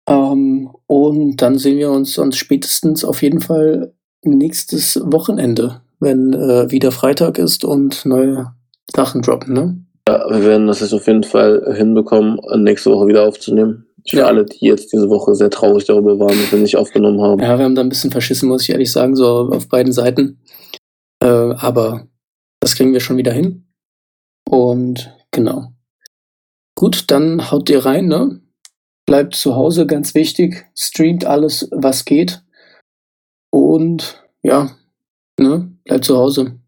[0.08, 6.70] Ähm, und dann sehen wir uns sonst spätestens auf jeden Fall nächstes Wochenende wenn äh,
[6.70, 8.52] wieder Freitag ist und neue
[8.94, 9.84] Sachen droppen, ne?
[10.08, 13.86] Ja, wir werden das jetzt auf jeden Fall hinbekommen, nächste Woche wieder aufzunehmen.
[14.08, 14.26] Für ja.
[14.26, 17.40] alle, die jetzt diese Woche sehr traurig darüber waren, dass wir nicht aufgenommen haben.
[17.40, 20.40] Ja, wir haben da ein bisschen verschissen, muss ich ehrlich sagen, so auf beiden Seiten.
[21.22, 22.06] Äh, aber
[22.60, 23.66] das kriegen wir schon wieder hin.
[24.48, 25.72] Und genau.
[26.74, 28.40] Gut, dann haut ihr rein, ne?
[29.04, 30.66] Bleibt zu Hause, ganz wichtig.
[30.74, 32.42] Streamt alles, was geht.
[33.50, 34.70] Und ja,
[35.38, 35.72] ne?
[35.84, 36.60] Bleibt zu Hause.